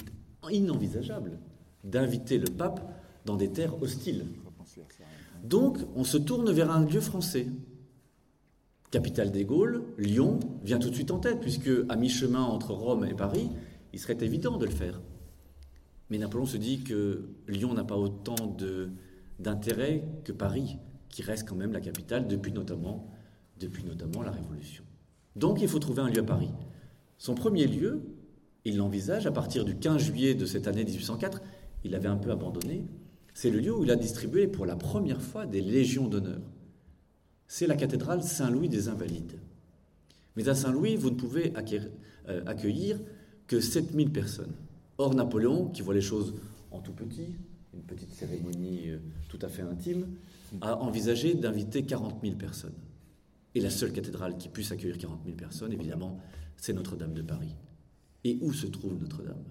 inenvisageable 0.53 1.39
d'inviter 1.85 2.39
le 2.39 2.49
pape 2.49 2.81
dans 3.25 3.37
des 3.37 3.51
terres 3.51 3.81
hostiles. 3.83 4.27
Donc, 5.43 5.79
on 5.95 6.05
se 6.05 6.17
tourne 6.17 6.51
vers 6.51 6.71
un 6.71 6.85
lieu 6.85 7.01
français. 7.01 7.49
Capitale 8.91 9.31
des 9.31 9.45
Gaules, 9.45 9.83
Lyon 9.99 10.39
vient 10.63 10.79
tout 10.79 10.91
de 10.91 10.95
suite 10.95 11.11
en 11.11 11.19
tête, 11.19 11.41
puisque 11.41 11.71
à 11.89 11.97
mi-chemin 11.97 12.43
entre 12.43 12.73
Rome 12.73 13.05
et 13.05 13.15
Paris, 13.15 13.51
il 13.93 13.99
serait 13.99 14.19
évident 14.21 14.57
de 14.57 14.67
le 14.67 14.71
faire. 14.71 15.01
Mais 16.11 16.19
Napoléon 16.19 16.47
se 16.47 16.57
dit 16.57 16.83
que 16.83 17.29
Lyon 17.49 17.75
n'a 17.75 17.85
pas 17.85 17.97
autant 17.97 18.57
d'intérêt 19.39 20.05
que 20.25 20.33
Paris, 20.33 20.79
qui 21.09 21.23
reste 21.23 21.49
quand 21.49 21.57
même 21.57 21.73
la 21.73 21.81
capitale 21.81 22.29
depuis 22.29 22.53
notamment, 22.53 23.14
depuis 23.61 23.85
notamment 23.85 24.23
la 24.23 24.31
Révolution. 24.31 24.85
Donc 25.37 25.61
il 25.61 25.69
faut 25.69 25.79
trouver 25.79 26.03
un 26.03 26.09
lieu 26.09 26.21
à 26.21 26.25
Paris. 26.25 26.51
Son 27.19 27.35
premier 27.35 27.67
lieu, 27.67 28.03
il 28.65 28.77
l'envisage 28.77 29.27
à 29.27 29.33
partir 29.33 29.65
du 29.65 29.77
15 29.77 30.03
juillet 30.03 30.35
de 30.35 30.47
cette 30.47 30.69
année 30.69 30.85
1804, 30.85 31.43
il 31.85 31.91
l'avait 31.91 32.09
un 32.09 32.17
peu 32.17 32.31
abandonné, 32.31 32.87
c'est 33.35 33.51
le 33.51 33.59
lieu 33.59 33.75
où 33.77 33.85
il 33.85 33.91
a 33.91 33.97
distribué 33.97 34.47
pour 34.47 34.65
la 34.65 34.77
première 34.77 35.21
fois 35.21 35.45
des 35.45 35.61
légions 35.61 36.09
d'honneur. 36.09 36.41
C'est 37.47 37.67
la 37.67 37.77
cathédrale 37.77 38.23
Saint-Louis 38.23 38.69
des 38.69 38.89
Invalides. 38.89 39.39
Mais 40.37 40.49
à 40.49 40.55
Saint-Louis, 40.55 40.97
vous 40.97 41.11
ne 41.11 41.17
pouvez 41.17 41.53
euh, 42.29 42.43
accueillir 42.47 42.99
que 43.47 43.61
7000 43.61 44.11
personnes. 44.11 44.55
Or, 44.99 45.15
Napoléon, 45.15 45.69
qui 45.69 45.83
voit 45.83 45.95
les 45.95 46.01
choses 46.01 46.35
en 46.71 46.81
tout 46.81 46.93
petit, 46.93 47.37
une 47.75 47.83
petite 47.83 48.13
cérémonie 48.13 48.91
euh, 48.91 48.99
tout 49.29 49.39
à 49.43 49.49
fait 49.49 49.63
intime, 49.63 50.07
a 50.61 50.81
envisagé 50.81 51.35
d'inviter 51.35 51.85
40 51.85 52.21
000 52.23 52.37
personnes. 52.37 52.75
Et 53.55 53.61
la 53.61 53.71
seule 53.71 53.93
cathédrale 53.93 54.37
qui 54.37 54.49
puisse 54.49 54.73
accueillir 54.73 54.99
40 54.99 55.21
000 55.25 55.37
personnes, 55.37 55.73
évidemment, 55.73 56.21
c'est 56.57 56.73
Notre-Dame 56.73 57.15
de 57.15 57.23
Paris. 57.23 57.55
Et 58.25 58.39
où 58.41 58.53
se 58.53 58.67
trouve 58.67 58.99
Notre-Dame? 58.99 59.45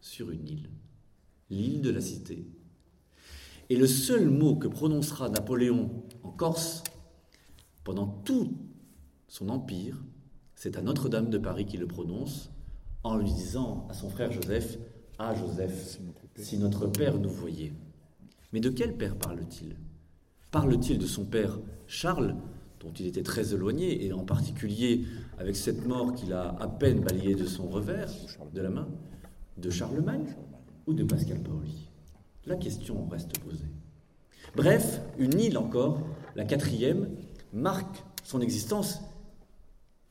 Sur 0.00 0.30
une 0.30 0.48
île, 0.48 0.70
l'île 1.50 1.82
de 1.82 1.90
la 1.90 2.00
Cité. 2.00 2.46
Et 3.68 3.76
le 3.76 3.86
seul 3.86 4.30
mot 4.30 4.56
que 4.56 4.66
prononcera 4.66 5.28
Napoléon 5.28 6.04
en 6.22 6.30
Corse 6.30 6.82
pendant 7.84 8.06
tout 8.06 8.56
son 9.28 9.48
empire, 9.48 10.02
c'est 10.54 10.76
à 10.76 10.82
Notre-Dame 10.82 11.30
de 11.30 11.38
Paris 11.38 11.66
qu'il 11.66 11.80
le 11.80 11.86
prononce 11.86 12.50
en 13.02 13.16
lui 13.16 13.32
disant 13.32 13.86
à 13.90 13.94
son 13.94 14.10
frère 14.10 14.32
Joseph 14.32 14.78
Ah 15.18 15.34
Joseph, 15.34 15.98
si 16.36 16.58
notre 16.58 16.86
père 16.86 17.18
nous 17.18 17.30
voyait. 17.30 17.72
Mais 18.52 18.60
de 18.60 18.70
quel 18.70 18.96
père 18.96 19.16
parle-t-il? 19.16 19.76
Parle-t-il 20.50 20.98
de 20.98 21.06
son 21.06 21.24
père 21.24 21.58
Charles, 21.86 22.36
dont 22.80 22.92
il 22.92 23.06
était 23.06 23.22
très 23.22 23.54
éloigné, 23.54 24.06
et 24.06 24.12
en 24.12 24.24
particulier 24.24 25.04
avec 25.38 25.54
cette 25.54 25.86
mort 25.86 26.14
qu'il 26.14 26.32
a 26.32 26.56
à 26.60 26.66
peine 26.66 27.00
balayée 27.00 27.34
de 27.34 27.46
son 27.46 27.68
revers, 27.68 28.10
de 28.52 28.60
la 28.60 28.70
main, 28.70 28.88
de 29.58 29.70
Charlemagne 29.70 30.34
ou 30.86 30.94
de 30.94 31.04
Pascal 31.04 31.40
Paoli 31.40 31.90
La 32.46 32.56
question 32.56 33.06
reste 33.08 33.38
posée. 33.40 33.70
Bref, 34.56 35.00
une 35.18 35.38
île 35.38 35.58
encore, 35.58 36.00
la 36.34 36.44
quatrième, 36.44 37.10
marque 37.52 38.02
son 38.24 38.40
existence. 38.40 39.00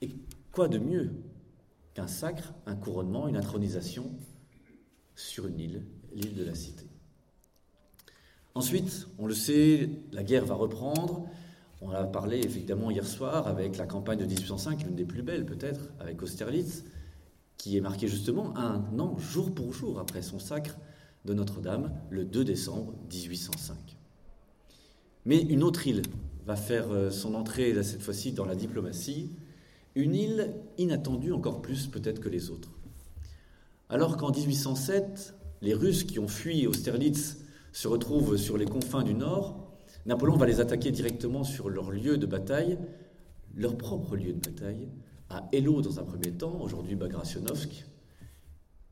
Et 0.02 0.10
quoi 0.52 0.68
de 0.68 0.78
mieux 0.78 1.12
qu'un 1.94 2.08
sacre, 2.08 2.54
un 2.66 2.76
couronnement, 2.76 3.28
une 3.28 3.38
intronisation 3.38 4.12
sur 5.16 5.48
une 5.48 5.60
île, 5.60 5.86
l'île 6.14 6.36
de 6.36 6.44
la 6.44 6.56
Cité? 6.56 6.86
Ensuite, 8.54 9.08
on 9.18 9.26
le 9.26 9.34
sait, 9.34 9.90
la 10.12 10.24
guerre 10.24 10.46
va 10.46 10.56
reprendre. 10.56 11.28
On 11.82 11.92
a 11.92 12.04
parlé 12.04 12.40
évidemment 12.40 12.92
hier 12.92 13.08
soir 13.08 13.48
avec 13.48 13.78
la 13.78 13.86
campagne 13.86 14.20
de 14.20 14.26
1805, 14.26 14.84
l'une 14.84 14.96
des 14.96 15.06
plus 15.06 15.24
belles 15.24 15.46
peut-être, 15.46 15.92
avec 16.00 16.22
Austerlitz, 16.22 16.84
qui 17.58 17.78
est 17.78 17.82
marquée 17.82 18.08
justement 18.08 18.56
un 18.58 18.84
an, 19.00 19.18
jour 19.18 19.54
pour 19.54 19.74
jour, 19.74 20.00
après 20.00 20.22
son 20.22 20.40
sacre 20.40 20.78
de 21.26 21.34
Notre-Dame, 21.34 21.92
le 22.10 22.26
2 22.26 22.44
décembre 22.44 22.94
1805. 23.12 23.78
Mais 25.26 25.42
une 25.42 25.64
autre 25.64 25.88
île 25.88 26.02
va 26.46 26.56
faire 26.56 26.92
euh, 26.92 27.12
son 27.12 27.36
entrée, 27.36 27.82
cette 27.84 28.02
fois-ci, 28.02 28.34
dans 28.34 28.46
la 28.46 28.56
diplomatie, 28.56 29.30
une 29.96 30.16
île 30.16 30.54
inattendue 30.78 31.32
encore 31.32 31.62
plus 31.62 31.88
peut-être 31.88 32.20
que 32.20 32.30
les 32.30 32.50
autres. 32.50 32.72
Alors 33.90 34.18
qu'en 34.18 34.32
1807, 34.32 35.34
les 35.62 35.74
Russes 35.74 36.04
qui 36.04 36.20
ont 36.20 36.28
fui 36.28 36.68
Austerlitz 36.68 37.38
se 37.72 37.88
retrouvent 37.88 38.38
sur 38.38 38.58
les 38.58 38.66
confins 38.66 39.04
du 39.04 39.14
nord, 39.14 39.69
Napoléon 40.10 40.38
va 40.38 40.48
les 40.48 40.60
attaquer 40.60 40.90
directement 40.90 41.44
sur 41.44 41.70
leur 41.70 41.92
lieu 41.92 42.18
de 42.18 42.26
bataille, 42.26 42.80
leur 43.56 43.78
propre 43.78 44.16
lieu 44.16 44.34
de 44.34 44.40
bataille, 44.40 44.90
à 45.30 45.48
Elo 45.52 45.84
dans 45.84 46.00
un 46.00 46.04
premier 46.04 46.32
temps, 46.32 46.60
aujourd'hui 46.62 46.96
Bagrationovsk, 46.96 47.86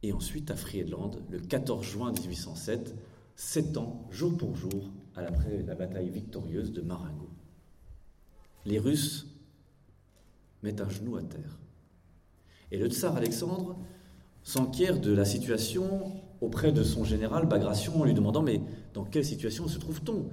et 0.03 0.13
ensuite 0.13 0.51
à 0.51 0.55
Friedland 0.55 1.19
le 1.31 1.39
14 1.39 1.83
juin 1.83 2.11
1807, 2.11 2.95
sept 3.35 3.77
ans, 3.77 4.07
jour 4.11 4.37
pour 4.37 4.55
jour, 4.55 4.91
après 5.15 5.63
la 5.63 5.73
bataille 5.73 6.11
victorieuse 6.11 6.71
de 6.71 6.81
Marengo. 6.81 7.31
Les 8.67 8.77
Russes 8.77 9.25
mettent 10.61 10.81
un 10.81 10.89
genou 10.89 11.15
à 11.15 11.23
terre. 11.23 11.57
Et 12.71 12.77
le 12.77 12.89
tsar 12.89 13.15
Alexandre 13.15 13.79
s'enquiert 14.43 14.99
de 14.99 15.13
la 15.13 15.25
situation 15.25 16.11
auprès 16.41 16.71
de 16.71 16.83
son 16.83 17.03
général 17.03 17.47
Bagration 17.47 18.01
en 18.01 18.03
lui 18.03 18.13
demandant 18.13 18.43
Mais 18.43 18.61
dans 18.93 19.03
quelle 19.03 19.25
situation 19.25 19.67
se 19.67 19.79
trouve-t-on? 19.79 20.29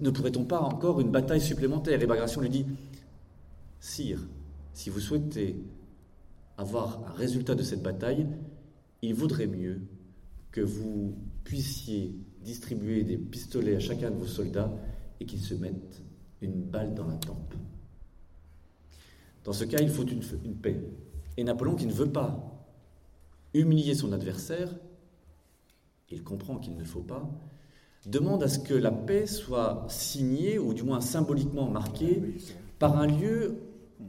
Ne 0.00 0.10
pourrait-on 0.10 0.44
pas 0.44 0.60
encore 0.60 1.00
une 1.00 1.10
bataille 1.10 1.40
supplémentaire? 1.40 2.00
Et 2.00 2.06
Bagration 2.06 2.40
lui 2.40 2.50
dit 2.50 2.66
Sire, 3.80 4.20
si 4.72 4.90
vous 4.90 5.00
souhaitez 5.00 5.56
avoir 6.56 7.02
un 7.08 7.12
résultat 7.12 7.54
de 7.54 7.62
cette 7.62 7.82
bataille, 7.82 8.26
il 9.02 9.14
vaudrait 9.14 9.46
mieux 9.46 9.80
que 10.52 10.60
vous 10.60 11.14
puissiez 11.44 12.14
distribuer 12.42 13.02
des 13.02 13.16
pistolets 13.16 13.76
à 13.76 13.80
chacun 13.80 14.10
de 14.10 14.16
vos 14.16 14.26
soldats 14.26 14.72
et 15.20 15.26
qu'ils 15.26 15.40
se 15.40 15.54
mettent 15.54 16.02
une 16.42 16.62
balle 16.62 16.94
dans 16.94 17.06
la 17.06 17.16
tempe. 17.16 17.54
Dans 19.44 19.52
ce 19.52 19.64
cas, 19.64 19.78
il 19.80 19.88
faut 19.88 20.04
une, 20.04 20.22
une 20.44 20.56
paix. 20.56 20.80
Et 21.36 21.44
Napoléon, 21.44 21.76
qui 21.76 21.86
ne 21.86 21.92
veut 21.92 22.10
pas 22.10 22.50
humilier 23.54 23.94
son 23.94 24.12
adversaire, 24.12 24.74
il 26.10 26.22
comprend 26.22 26.58
qu'il 26.58 26.76
ne 26.76 26.84
faut 26.84 27.02
pas, 27.02 27.28
demande 28.06 28.42
à 28.42 28.48
ce 28.48 28.58
que 28.58 28.74
la 28.74 28.90
paix 28.90 29.26
soit 29.26 29.84
signée, 29.88 30.58
ou 30.58 30.74
du 30.74 30.82
moins 30.82 31.00
symboliquement 31.00 31.68
marquée, 31.68 32.34
par 32.78 32.98
un 32.98 33.06
lieu 33.06 33.56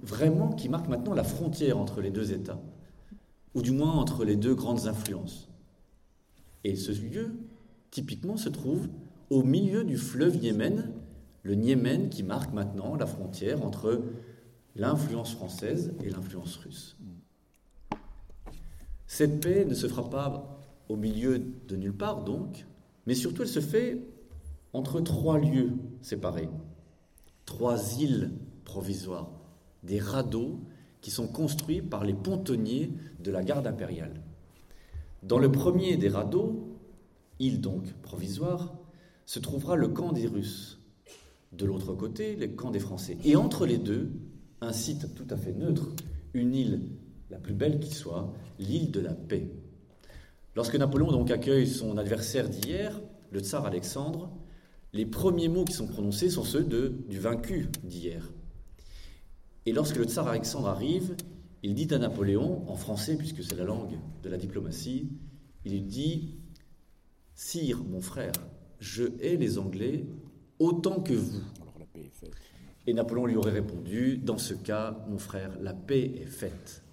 vraiment 0.02 0.54
qui 0.54 0.70
marque 0.70 0.88
maintenant 0.88 1.14
la 1.14 1.24
frontière 1.24 1.78
entre 1.78 2.02
les 2.02 2.12
deux 2.12 2.32
États, 2.32 2.62
ou 3.54 3.62
du 3.62 3.72
moins 3.72 3.92
entre 3.92 4.24
les 4.24 4.36
deux 4.36 4.56
grandes 4.56 4.88
influences. 4.88 5.50
Et 6.64 6.76
ce 6.76 6.92
lieu, 6.92 7.32
typiquement, 7.90 8.38
se 8.38 8.50
trouve 8.50 8.88
au 9.30 9.44
milieu 9.44 9.84
du 9.84 9.98
fleuve 9.98 10.38
Yémen, 10.38 10.92
le 11.44 11.56
Yémen 11.56 12.10
qui 12.10 12.24
marque 12.24 12.54
maintenant 12.54 12.96
la 12.96 13.08
frontière 13.08 13.66
entre 13.66 14.04
l'influence 14.76 15.34
française 15.34 15.94
et 16.04 16.10
l'influence 16.10 16.56
russe. 16.58 16.98
Cette 19.08 19.42
paix 19.42 19.66
ne 19.66 19.74
se 19.74 19.88
fera 19.88 20.10
pas 20.10 20.60
au 20.88 20.96
milieu 20.96 21.40
de 21.68 21.76
nulle 21.76 21.96
part 21.96 22.24
donc, 22.24 22.66
mais 23.06 23.16
surtout 23.16 23.44
elle 23.44 23.48
se 23.48 23.60
fait 23.60 24.00
entre 24.74 25.02
trois 25.02 25.38
lieux 25.38 25.74
séparés, 26.02 26.50
trois 27.46 28.00
îles 28.00 28.32
provisoires, 28.64 29.32
des 29.84 30.00
radeaux 30.00 30.60
qui 31.02 31.12
sont 31.12 31.28
construits 31.28 31.82
par 31.82 32.04
les 32.04 32.14
pontonniers 32.14 32.92
de 33.20 33.32
la 33.32 33.44
garde 33.44 33.68
impériale. 33.68 34.22
Dans 35.24 35.40
le 35.40 35.52
premier 35.52 35.98
des 35.98 36.10
radeaux, 36.10 36.78
île 37.40 37.60
donc 37.60 37.92
provisoire, 38.02 38.74
se 39.26 39.40
trouvera 39.40 39.76
le 39.76 39.88
camp 39.88 40.14
des 40.14 40.28
Russes. 40.28 40.80
De 41.52 41.66
l'autre 41.66 41.94
côté, 41.94 42.36
le 42.36 42.48
camp 42.48 42.72
des 42.72 42.80
Français. 42.80 43.18
Et 43.24 43.36
entre 43.36 43.66
les 43.66 43.78
deux, 43.78 44.12
un 44.62 44.74
site 44.74 45.16
tout 45.16 45.28
à 45.30 45.38
fait 45.38 45.54
neutre, 45.54 45.90
une 46.34 46.56
île 46.56 46.82
la 47.30 47.38
plus 47.38 47.54
belle 47.54 47.80
qui 47.80 47.94
soit, 47.94 48.34
l'île 48.60 48.92
de 48.92 49.00
la 49.00 49.14
paix. 49.14 49.50
Lorsque 50.56 50.76
Napoléon 50.76 51.12
donc 51.12 51.32
accueille 51.32 51.68
son 51.68 51.98
adversaire 51.98 52.50
d'hier, 52.50 53.02
le 53.32 53.40
tsar 53.40 53.66
Alexandre, 53.66 54.32
les 54.94 55.06
premiers 55.06 55.48
mots 55.48 55.64
qui 55.64 55.74
sont 55.74 55.88
prononcés 55.88 56.30
sont 56.30 56.44
ceux 56.44 56.64
du 56.64 57.20
vaincu 57.20 57.70
d'hier. 57.84 58.32
Et 59.66 59.72
lorsque 59.72 59.96
le 59.96 60.04
tsar 60.04 60.28
Alexandre 60.28 60.68
arrive, 60.68 61.16
il 61.64 61.76
dit 61.76 61.94
à 61.94 61.98
Napoléon, 61.98 62.70
en 62.70 62.76
français, 62.76 63.16
puisque 63.16 63.44
c'est 63.44 63.56
la 63.56 63.64
langue 63.64 63.98
de 64.24 64.30
la 64.30 64.38
diplomatie, 64.38 65.10
il 65.64 65.72
lui 65.72 65.82
dit 65.82 66.36
Sire, 67.36 67.84
mon 67.84 68.02
frère, 68.02 68.34
je 68.80 69.04
hais 69.22 69.38
les 69.38 69.58
Anglais 69.58 70.06
autant 70.60 71.02
que 71.02 71.14
vous. 71.14 71.42
Et 72.88 72.94
Napoléon 72.94 73.26
lui 73.28 73.36
aurait 73.36 73.52
répondu 73.52 74.18
Dans 74.18 74.40
ce 74.40 74.54
cas, 74.54 74.98
mon 75.08 75.20
frère, 75.20 75.52
la 75.62 75.74
paix 75.74 76.12
est 76.20 76.26
faite. 76.26 76.84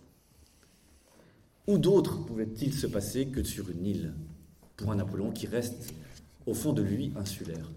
Où 1.69 1.77
d'autre 1.77 2.25
pouvait-il 2.25 2.73
se 2.73 2.87
passer 2.87 3.27
que 3.27 3.45
sur 3.45 3.69
une 3.69 3.85
île 3.85 4.15
pour 4.79 4.91
un 4.91 4.97
Napoléon 4.97 5.31
qui 5.31 5.47
reste 5.47 5.93
au 6.47 6.55
fond 6.55 6.73
de 6.73 6.81
lui 6.81 7.13
insulaire? 7.15 7.71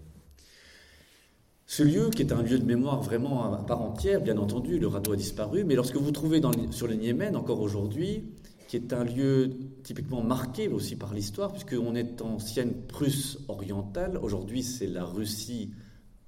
Ce 1.66 1.82
lieu, 1.82 2.08
qui 2.08 2.22
est 2.22 2.32
un 2.32 2.42
lieu 2.42 2.58
de 2.58 2.64
mémoire 2.64 3.02
vraiment 3.02 3.52
à 3.52 3.62
part 3.62 3.82
entière, 3.82 4.22
bien 4.22 4.38
entendu, 4.38 4.78
le 4.78 4.86
radeau 4.86 5.12
a 5.12 5.16
disparu, 5.16 5.64
mais 5.64 5.74
lorsque 5.74 5.96
vous 5.96 6.10
trouvez 6.10 6.40
sur 6.70 6.86
le 6.86 6.94
Niémen, 6.94 7.36
encore 7.36 7.60
aujourd'hui, 7.60 8.24
qui 8.66 8.76
est 8.76 8.94
un 8.94 9.04
lieu 9.04 9.58
typiquement 9.82 10.22
marqué 10.22 10.68
aussi 10.68 10.96
par 10.96 11.12
l'histoire, 11.12 11.52
puisqu'on 11.52 11.94
est 11.94 12.22
ancienne 12.22 12.72
Prusse 12.88 13.40
orientale, 13.48 14.16
aujourd'hui 14.16 14.62
c'est 14.62 14.86
la 14.86 15.04
Russie 15.04 15.70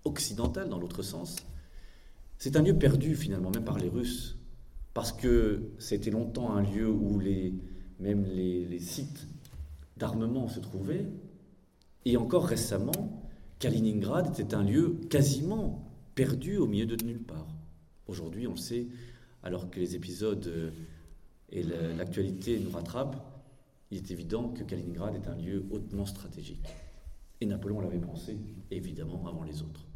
occidentale 0.05 0.69
dans 0.69 0.79
l'autre 0.79 1.03
sens, 1.03 1.37
c'est 2.37 2.57
un 2.57 2.63
lieu 2.63 2.77
perdu 2.77 3.15
finalement, 3.15 3.51
même 3.51 3.65
par 3.65 3.79
les 3.79 3.89
Russes, 3.89 4.37
parce 4.95 5.13
que 5.13 5.71
c'était 5.79 6.11
longtemps 6.11 6.55
un 6.55 6.63
lieu 6.63 6.89
où 6.89 7.19
les, 7.19 7.53
même 8.01 8.25
les, 8.25 8.65
les 8.65 8.79
sites 8.79 9.27
d'armement 9.97 10.49
se 10.49 10.61
trouvaient, 10.61 11.07
et 12.05 12.17
encore 12.17 12.47
récemment, 12.47 13.23
Kaliningrad 13.59 14.29
était 14.39 14.55
un 14.55 14.63
lieu 14.63 15.01
quasiment 15.11 15.91
perdu 16.15 16.57
au 16.59 16.67
milieu 16.67 16.87
de 16.87 17.03
nulle 17.05 17.23
part. 17.23 17.49
Aujourd'hui, 18.07 18.47
on 18.47 18.53
le 18.53 18.57
sait, 18.57 18.87
alors 19.43 19.71
que 19.71 19.81
les 19.81 19.95
épisodes 19.97 20.47
euh, 20.47 20.71
et 21.51 21.63
l'actualité 21.63 22.59
nous 22.59 22.71
rattrapent, 22.71 23.17
il 23.91 23.99
est 23.99 24.11
évident 24.11 24.49
que 24.49 24.65
Kaliningrad 24.65 25.15
est 25.15 25.29
un 25.29 25.37
lieu 25.37 25.65
hautement 25.71 26.07
stratégique. 26.07 26.67
Et 27.41 27.47
Napoléon 27.47 27.81
l'avait 27.81 27.99
pensé, 27.99 28.39
évidemment, 28.71 29.27
avant 29.27 29.45
les 29.45 29.63
autres. 29.63 29.87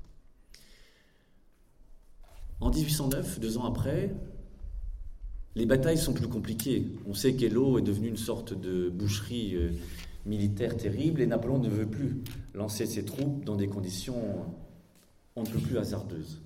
En 2.61 2.71
1809, 2.71 3.41
deux 3.41 3.59
ans 3.59 3.65
après, 3.65 4.15
les 5.57 5.67
batailles 5.67 5.99
sont 5.99 6.13
plus 6.13 6.29
compliquées. 6.29 6.87
On 7.07 7.15
sait 7.15 7.35
qu'Elo 7.35 7.79
est 7.79 7.83
devenu 7.83 8.09
une 8.09 8.17
sorte 8.17 8.59
de 8.59 8.89
boucherie 8.89 9.57
euh, 9.57 9.71
militaire 10.27 10.77
terrible 10.77 11.21
et 11.21 11.27
Napoléon 11.27 11.59
ne 11.59 11.69
veut 11.69 11.87
plus 11.87 12.19
lancer 12.55 12.87
ses 12.87 13.05
troupes 13.05 13.45
dans 13.45 13.57
des 13.57 13.67
conditions 13.67 14.15
on 15.39 15.43
ne 15.43 15.61
plus 15.61 15.79
hasardeuses. 15.79 16.41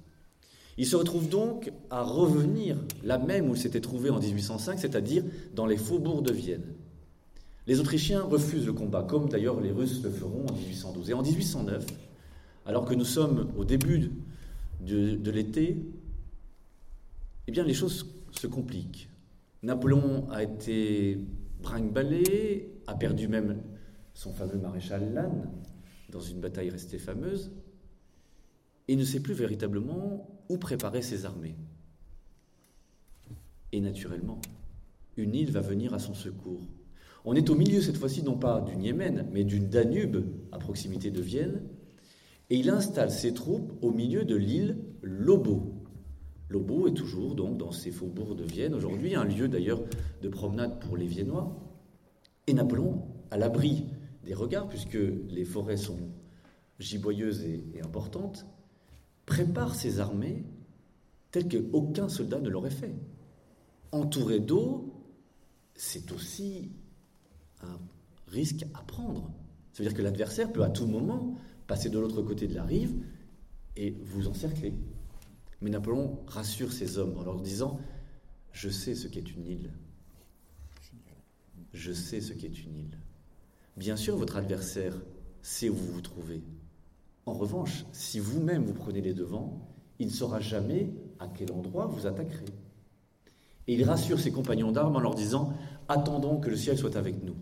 Il 0.78 0.86
se 0.86 0.96
retrouve 0.96 1.28
donc 1.28 1.72
à 1.90 2.02
revenir 2.02 2.76
là 3.02 3.18
même 3.18 3.48
où 3.48 3.54
il 3.54 3.60
s'était 3.60 3.80
trouvé 3.80 4.10
en 4.10 4.20
1805, 4.20 4.78
c'est-à-dire 4.78 5.24
dans 5.54 5.66
les 5.66 5.76
faubourgs 5.76 6.22
de 6.22 6.32
Vienne. 6.32 6.64
Les 7.66 7.78
Autrichiens 7.78 8.22
refusent 8.22 8.66
le 8.66 8.72
combat, 8.72 9.02
comme 9.02 9.28
d'ailleurs 9.28 9.60
les 9.60 9.70
Russes 9.70 10.02
le 10.02 10.10
feront 10.10 10.46
en 10.48 10.54
1812. 10.54 11.10
Et 11.10 11.14
en 11.14 11.22
1809, 11.22 11.86
alors 12.66 12.84
que 12.84 12.94
nous 12.94 13.04
sommes 13.04 13.50
au 13.56 13.64
début 13.64 14.10
de, 14.80 15.14
de 15.14 15.30
l'été, 15.30 15.76
eh 17.46 17.52
bien 17.52 17.64
les 17.64 17.74
choses 17.74 18.06
se 18.32 18.46
compliquent. 18.46 19.08
Napoléon 19.62 20.28
a 20.30 20.42
été 20.42 21.18
brinque-ballé, 21.62 22.72
a 22.86 22.94
perdu 22.94 23.28
même 23.28 23.62
son 24.14 24.32
fameux 24.32 24.58
maréchal 24.58 25.12
Lannes 25.14 25.50
dans 26.10 26.20
une 26.20 26.40
bataille 26.40 26.70
restée 26.70 26.98
fameuse, 26.98 27.52
et 28.88 28.96
ne 28.96 29.04
sait 29.04 29.20
plus 29.20 29.34
véritablement 29.34 30.28
où 30.48 30.58
préparer 30.58 31.00
ses 31.00 31.24
armées. 31.24 31.56
Et 33.72 33.80
naturellement, 33.80 34.40
une 35.16 35.34
île 35.34 35.50
va 35.50 35.60
venir 35.60 35.94
à 35.94 35.98
son 35.98 36.14
secours. 36.14 36.60
On 37.24 37.34
est 37.34 37.48
au 37.48 37.54
milieu 37.54 37.80
cette 37.80 37.96
fois-ci 37.96 38.22
non 38.22 38.36
pas 38.36 38.60
du 38.60 38.76
Niémen, 38.76 39.26
mais 39.32 39.44
d'une 39.44 39.68
Danube 39.68 40.26
à 40.50 40.58
proximité 40.58 41.10
de 41.10 41.22
Vienne, 41.22 41.62
et 42.50 42.56
il 42.56 42.68
installe 42.68 43.10
ses 43.10 43.32
troupes 43.32 43.72
au 43.80 43.92
milieu 43.92 44.24
de 44.24 44.36
l'île 44.36 44.76
Lobo. 45.00 45.81
Lobo 46.52 46.86
est 46.86 46.92
toujours 46.92 47.34
donc 47.34 47.56
dans 47.56 47.72
ces 47.72 47.90
faubourgs 47.90 48.36
de 48.36 48.44
Vienne 48.44 48.74
aujourd'hui, 48.74 49.14
un 49.14 49.24
lieu 49.24 49.48
d'ailleurs 49.48 49.82
de 50.20 50.28
promenade 50.28 50.80
pour 50.80 50.98
les 50.98 51.06
Viennois. 51.06 51.56
Et 52.46 52.52
Napoléon, 52.52 53.02
à 53.30 53.38
l'abri 53.38 53.86
des 54.24 54.34
regards, 54.34 54.68
puisque 54.68 54.98
les 55.30 55.44
forêts 55.44 55.78
sont 55.78 55.98
giboyeuses 56.78 57.42
et, 57.44 57.80
importantes, 57.82 58.44
prépare 59.24 59.74
ses 59.74 59.98
armées 59.98 60.44
telles 61.30 61.48
qu'aucun 61.48 62.10
soldat 62.10 62.38
ne 62.38 62.50
l'aurait 62.50 62.70
fait. 62.70 62.94
Entouré 63.90 64.38
d'eau, 64.38 64.92
c'est 65.74 66.12
aussi 66.12 66.70
un 67.62 67.78
risque 68.28 68.66
à 68.74 68.82
prendre. 68.82 69.30
cest 69.72 69.86
à 69.86 69.90
dire 69.90 69.96
que 69.96 70.02
l'adversaire 70.02 70.52
peut 70.52 70.62
à 70.62 70.68
tout 70.68 70.86
moment 70.86 71.38
passer 71.66 71.88
de 71.88 71.98
l'autre 71.98 72.20
côté 72.20 72.46
de 72.46 72.54
la 72.54 72.64
rive 72.64 72.94
et 73.76 73.96
vous 74.02 74.28
encercler. 74.28 74.74
Mais 75.62 75.70
Napoléon 75.70 76.18
rassure 76.27 76.72
ses 76.72 76.98
hommes 76.98 77.16
en 77.16 77.22
leur 77.22 77.40
disant 77.40 77.79
Je 78.51 78.68
sais 78.68 78.96
ce 78.96 79.07
qu'est 79.07 79.33
une 79.33 79.46
île. 79.46 79.70
Je 81.72 81.92
sais 81.92 82.20
ce 82.20 82.33
qu'est 82.33 82.64
une 82.64 82.77
île. 82.77 82.98
Bien 83.77 83.96
sûr, 83.96 84.16
votre 84.16 84.37
adversaire 84.37 85.01
sait 85.40 85.68
où 85.68 85.75
vous 85.75 85.92
vous 85.92 86.01
trouvez. 86.01 86.42
En 87.27 87.33
revanche, 87.33 87.87
si 87.92 88.18
vous-même 88.18 88.64
vous 88.64 88.75
prenez 88.75 89.01
les 89.01 89.14
devants, 89.14 89.68
il 90.01 90.09
ne 90.09 90.12
saura 90.12 90.40
jamais 90.40 90.92
à 91.20 91.29
quel 91.29 91.53
endroit 91.53 91.87
vous 91.87 92.07
attaquerez. 92.07 92.44
Et 93.68 93.75
il 93.75 93.85
rassure 93.85 94.18
ses 94.18 94.33
compagnons 94.33 94.72
d'armes 94.72 94.96
en 94.96 95.01
leur 95.01 95.14
disant 95.14 95.55
Attendons 95.88 96.40
que 96.40 96.51
le 96.51 96.57
ciel 96.57 96.77
soit 96.77 96.96
avec 96.96 97.22
nous. 97.22 97.37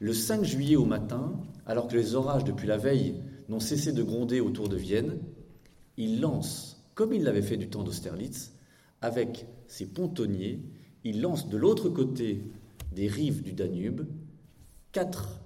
Le 0.00 0.14
5 0.14 0.44
juillet 0.44 0.76
au 0.76 0.86
matin, 0.86 1.38
alors 1.66 1.88
que 1.88 1.96
les 1.96 2.14
orages 2.14 2.44
depuis 2.44 2.66
la 2.66 2.78
veille 2.78 3.20
n'ont 3.50 3.60
cessé 3.60 3.92
de 3.92 4.02
gronder 4.02 4.40
autour 4.40 4.70
de 4.70 4.76
Vienne, 4.76 5.18
il 5.98 6.20
lance, 6.20 6.77
comme 6.98 7.12
il 7.12 7.22
l'avait 7.22 7.42
fait 7.42 7.56
du 7.56 7.68
temps 7.68 7.84
d'Austerlitz, 7.84 8.56
avec 9.02 9.46
ses 9.68 9.86
pontonniers, 9.86 10.64
il 11.04 11.20
lance 11.20 11.48
de 11.48 11.56
l'autre 11.56 11.88
côté 11.88 12.42
des 12.90 13.06
rives 13.06 13.44
du 13.44 13.52
Danube 13.52 14.02
quatre, 14.90 15.38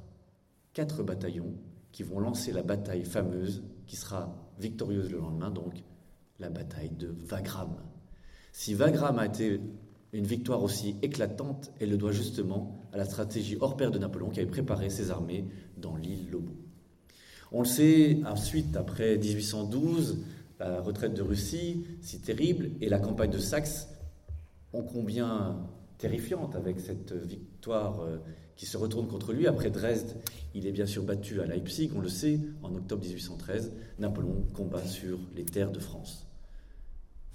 bataillons 1.05 1.53
qui 1.93 2.05
vont 2.05 2.21
lancer 2.21 2.53
la 2.53 2.63
bataille 2.63 3.05
fameuse 3.05 3.63
qui 3.87 3.97
sera 3.97 4.35
victorieuse 4.59 5.11
le 5.11 5.19
lendemain, 5.19 5.51
donc 5.51 5.75
la 6.39 6.49
bataille 6.49 6.89
de 6.89 7.15
Wagram. 7.31 7.77
Si 8.53 8.75
Wagram 8.75 9.19
a 9.19 9.27
été 9.27 9.61
une 10.15 10.27
victoire 10.27 10.63
aussi 10.63 10.97
éclatante, 11.03 11.71
elle 11.81 11.91
le 11.91 11.99
doit 11.99 12.13
justement 12.13 12.81
à 12.95 12.97
la 12.97 13.05
stratégie 13.05 13.59
hors 13.61 13.77
pair 13.77 13.91
de 13.91 13.99
Napoléon 13.99 14.31
qui 14.31 14.41
avait 14.41 14.49
préparé 14.49 14.89
ses 14.89 15.11
armées 15.11 15.45
dans 15.77 15.97
l'île 15.97 16.31
Lobo. 16.31 16.55
On 17.55 17.61
le 17.61 17.67
sait, 17.67 18.21
ensuite, 18.25 18.75
après 18.79 19.19
1812, 19.19 20.25
la 20.71 20.81
retraite 20.81 21.15
de 21.15 21.23
Russie, 21.23 21.85
si 22.01 22.21
terrible, 22.21 22.71
et 22.81 22.89
la 22.89 22.99
campagne 22.99 23.31
de 23.31 23.39
Saxe, 23.39 23.89
ont 24.73 24.83
combien 24.83 25.57
terrifiante 25.99 26.57
avec 26.57 26.81
cette 26.81 27.13
victoire 27.13 28.01
euh, 28.01 28.19
qui 28.57 28.67
se 28.67 28.77
retourne 28.77 29.07
contre 29.07 29.33
lui. 29.33 29.47
Après 29.47 29.71
Dresde, 29.71 30.17
il 30.55 30.67
est 30.67 30.73
bien 30.73 30.87
sûr 30.87 31.03
battu 31.03 31.41
à 31.41 31.47
Leipzig, 31.47 31.91
on 31.95 32.01
le 32.01 32.09
sait, 32.09 32.41
en 32.63 32.75
octobre 32.75 33.03
1813. 33.03 33.73
Napoléon 33.99 34.47
combat 34.55 34.85
sur 34.85 35.19
les 35.35 35.45
terres 35.45 35.73
de 35.73 35.79
France. 35.79 36.27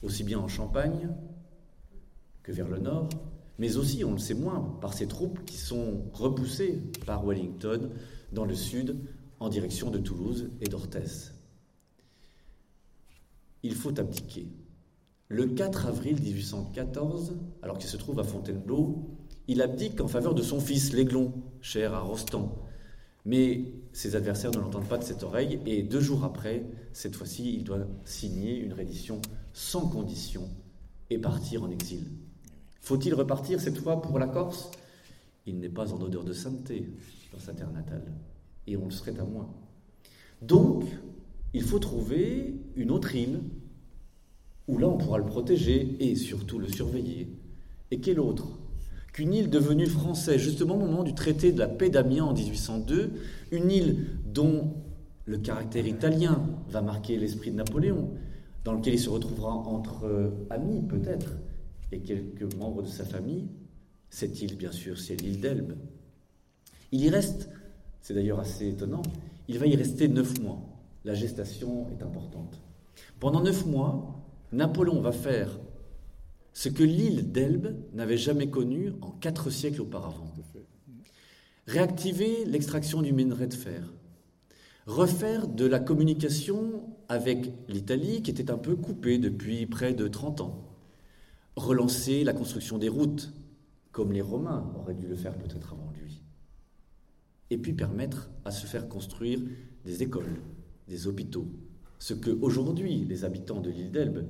Aussi 0.03 0.23
bien 0.23 0.39
en 0.39 0.47
Champagne 0.47 1.09
que 2.43 2.51
vers 2.51 2.67
le 2.67 2.79
nord, 2.79 3.09
mais 3.59 3.77
aussi, 3.77 4.03
on 4.03 4.11
le 4.11 4.19
sait 4.19 4.35
moins, 4.35 4.77
par 4.81 4.93
ses 4.93 5.07
troupes 5.07 5.43
qui 5.45 5.57
sont 5.57 6.03
repoussées 6.13 6.81
par 7.05 7.25
Wellington 7.25 7.89
dans 8.31 8.45
le 8.45 8.53
sud 8.53 8.97
en 9.39 9.49
direction 9.49 9.89
de 9.89 9.97
Toulouse 9.97 10.49
et 10.61 10.67
d'Orthez. 10.67 11.36
Il 13.63 13.75
faut 13.75 13.99
abdiquer. 13.99 14.47
Le 15.29 15.47
4 15.47 15.87
avril 15.87 16.21
1814, 16.21 17.37
alors 17.61 17.77
qu'il 17.77 17.89
se 17.89 17.97
trouve 17.97 18.19
à 18.19 18.23
Fontainebleau, 18.23 19.09
il 19.47 19.61
abdique 19.61 19.99
en 19.99 20.07
faveur 20.07 20.33
de 20.33 20.41
son 20.41 20.59
fils, 20.59 20.93
l'Aiglon, 20.93 21.33
cher 21.61 21.93
à 21.93 21.99
Rostand. 21.99 22.55
Mais 23.25 23.73
ses 23.91 24.15
adversaires 24.15 24.51
ne 24.51 24.59
l'entendent 24.59 24.87
pas 24.87 24.97
de 24.97 25.03
cette 25.03 25.23
oreille, 25.23 25.59
et 25.65 25.83
deux 25.83 25.99
jours 25.99 26.23
après, 26.23 26.65
cette 26.93 27.15
fois-ci, 27.15 27.53
il 27.55 27.63
doit 27.65 27.85
signer 28.05 28.57
une 28.57 28.71
reddition 28.73 29.21
sans 29.53 29.87
condition 29.87 30.47
et 31.09 31.17
partir 31.17 31.63
en 31.63 31.69
exil. 31.69 32.05
Faut-il 32.79 33.13
repartir 33.13 33.59
cette 33.59 33.77
fois 33.77 34.01
pour 34.01 34.19
la 34.19 34.27
Corse? 34.27 34.71
Il 35.45 35.59
n'est 35.59 35.67
pas 35.67 35.93
en 35.93 36.01
odeur 36.01 36.23
de 36.23 36.31
sainteté 36.33 36.89
dans 37.33 37.39
sa 37.39 37.53
terre 37.53 37.71
natale, 37.71 38.13
et 38.65 38.77
on 38.77 38.85
le 38.85 38.91
serait 38.91 39.19
à 39.19 39.25
moins. 39.25 39.49
Donc, 40.41 40.85
il 41.57 41.63
faut 41.63 41.79
trouver 41.79 42.53
une 42.75 42.91
autre 42.91 43.15
île 43.15 43.39
où 44.67 44.77
là 44.77 44.87
on 44.87 44.97
pourra 44.99 45.17
le 45.17 45.25
protéger 45.25 45.97
et 45.99 46.15
surtout 46.15 46.59
le 46.59 46.67
surveiller. 46.67 47.29
Et 47.89 47.99
quelle 47.99 48.19
autre 48.19 48.59
Qu'une 49.11 49.33
île 49.33 49.49
devenue 49.49 49.87
française, 49.87 50.39
justement 50.39 50.75
au 50.75 50.79
moment 50.79 51.01
du 51.01 51.15
traité 51.15 51.51
de 51.51 51.57
la 51.57 51.67
paix 51.67 51.89
d'Amiens 51.89 52.25
en 52.25 52.33
1802, 52.35 53.11
une 53.51 53.71
île 53.71 54.05
dont 54.31 54.75
le 55.25 55.39
caractère 55.39 55.87
italien 55.87 56.45
va 56.69 56.83
marquer 56.83 57.17
l'esprit 57.17 57.49
de 57.49 57.55
Napoléon, 57.55 58.11
dans 58.63 58.73
lequel 58.73 58.93
il 58.93 58.99
se 58.99 59.09
retrouvera 59.09 59.51
entre 59.51 60.05
euh, 60.05 60.29
amis 60.51 60.83
peut-être, 60.87 61.37
et 61.91 62.01
quelques 62.01 62.53
membres 62.53 62.83
de 62.83 62.87
sa 62.87 63.03
famille. 63.03 63.47
Cette 64.11 64.39
île, 64.43 64.55
bien 64.57 64.71
sûr, 64.71 64.99
c'est 64.99 65.19
l'île 65.19 65.41
d'Elbe. 65.41 65.73
Il 66.91 67.03
y 67.03 67.09
reste, 67.09 67.49
c'est 68.01 68.13
d'ailleurs 68.13 68.39
assez 68.39 68.69
étonnant, 68.69 69.01
il 69.47 69.57
va 69.57 69.65
y 69.65 69.75
rester 69.75 70.07
neuf 70.07 70.39
mois. 70.39 70.76
La 71.07 71.13
gestation 71.13 71.87
est 71.89 72.03
importante. 72.03 72.61
Pendant 73.21 73.39
neuf 73.39 73.65
mois, 73.65 74.27
Napoléon 74.51 74.99
va 74.99 75.13
faire 75.13 75.57
ce 76.51 76.67
que 76.67 76.83
l'île 76.83 77.31
d'Elbe 77.31 77.77
n'avait 77.93 78.17
jamais 78.17 78.49
connu 78.49 78.91
en 78.99 79.11
quatre 79.11 79.49
siècles 79.49 79.83
auparavant. 79.83 80.33
Réactiver 81.65 82.43
l'extraction 82.43 83.01
du 83.01 83.13
minerai 83.13 83.47
de 83.47 83.53
fer, 83.53 83.93
refaire 84.85 85.47
de 85.47 85.65
la 85.65 85.79
communication 85.79 86.83
avec 87.07 87.53
l'Italie 87.69 88.21
qui 88.21 88.31
était 88.31 88.51
un 88.51 88.57
peu 88.57 88.75
coupée 88.75 89.17
depuis 89.17 89.65
près 89.65 89.93
de 89.93 90.09
30 90.09 90.41
ans, 90.41 90.75
relancer 91.55 92.25
la 92.25 92.33
construction 92.33 92.79
des 92.79 92.89
routes, 92.89 93.31
comme 93.93 94.11
les 94.11 94.21
Romains 94.21 94.73
auraient 94.77 94.93
dû 94.93 95.07
le 95.07 95.15
faire 95.15 95.37
peut-être 95.37 95.71
avant 95.71 95.89
lui, 96.01 96.21
et 97.49 97.57
puis 97.57 97.71
permettre 97.71 98.29
à 98.43 98.51
se 98.51 98.67
faire 98.67 98.89
construire 98.89 99.39
des 99.85 100.03
écoles, 100.03 100.41
des 100.87 101.07
hôpitaux, 101.07 101.47
ce 101.99 102.13
que 102.13 102.29
aujourd'hui 102.29 103.05
les 103.05 103.25
habitants 103.25 103.61
de 103.61 103.69
l'île 103.69 103.91
d'Elbe 103.91 104.25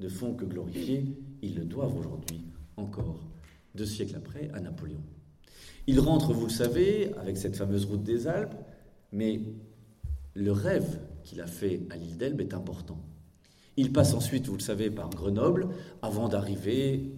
ne 0.00 0.08
font 0.08 0.34
que 0.34 0.44
glorifier, 0.44 1.04
ils 1.42 1.54
le 1.54 1.64
doivent 1.64 1.96
aujourd'hui 1.96 2.44
encore, 2.76 3.20
deux 3.74 3.86
siècles 3.86 4.16
après, 4.16 4.50
à 4.52 4.60
Napoléon. 4.60 5.02
Il 5.86 6.00
rentre, 6.00 6.32
vous 6.32 6.46
le 6.46 6.52
savez, 6.52 7.12
avec 7.14 7.36
cette 7.36 7.56
fameuse 7.56 7.84
route 7.84 8.02
des 8.02 8.26
Alpes, 8.26 8.54
mais 9.12 9.40
le 10.34 10.52
rêve 10.52 11.00
qu'il 11.24 11.40
a 11.40 11.46
fait 11.46 11.82
à 11.90 11.96
l'île 11.96 12.16
d'Elbe 12.16 12.40
est 12.40 12.54
important. 12.54 12.98
Il 13.76 13.92
passe 13.92 14.14
ensuite, 14.14 14.46
vous 14.46 14.56
le 14.56 14.60
savez, 14.60 14.90
par 14.90 15.10
Grenoble, 15.10 15.68
avant 16.02 16.28
d'arriver 16.28 17.12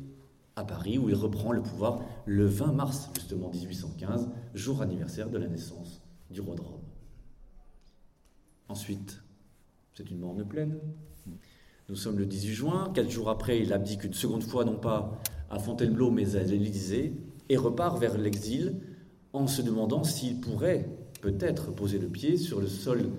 à 0.56 0.64
Paris, 0.64 0.98
où 0.98 1.08
il 1.08 1.14
reprend 1.14 1.52
le 1.52 1.62
pouvoir 1.62 2.00
le 2.26 2.46
20 2.46 2.72
mars, 2.72 3.10
justement 3.14 3.50
1815, 3.50 4.28
jour 4.54 4.80
anniversaire 4.82 5.28
de 5.28 5.38
la 5.38 5.48
naissance 5.48 6.00
du 6.30 6.40
roi 6.40 6.54
de 6.54 6.60
Rome. 6.60 6.83
Ensuite, 8.68 9.20
c'est 9.94 10.10
une 10.10 10.18
morne 10.18 10.44
pleine. 10.44 10.78
Nous 11.88 11.96
sommes 11.96 12.18
le 12.18 12.26
18 12.26 12.52
juin. 12.52 12.92
Quatre 12.94 13.10
jours 13.10 13.28
après, 13.28 13.60
il 13.60 13.72
abdique 13.72 14.04
une 14.04 14.14
seconde 14.14 14.42
fois, 14.42 14.64
non 14.64 14.76
pas 14.76 15.20
à 15.50 15.58
Fontainebleau, 15.58 16.10
mais 16.10 16.36
à 16.36 16.42
l'Élysée, 16.42 17.12
et 17.48 17.56
repart 17.56 17.98
vers 17.98 18.16
l'exil 18.16 18.80
en 19.34 19.46
se 19.46 19.60
demandant 19.60 20.02
s'il 20.02 20.40
pourrait 20.40 20.88
peut-être 21.20 21.72
poser 21.72 21.98
le 21.98 22.08
pied 22.08 22.36
sur 22.38 22.60
le 22.60 22.66
sol 22.66 23.10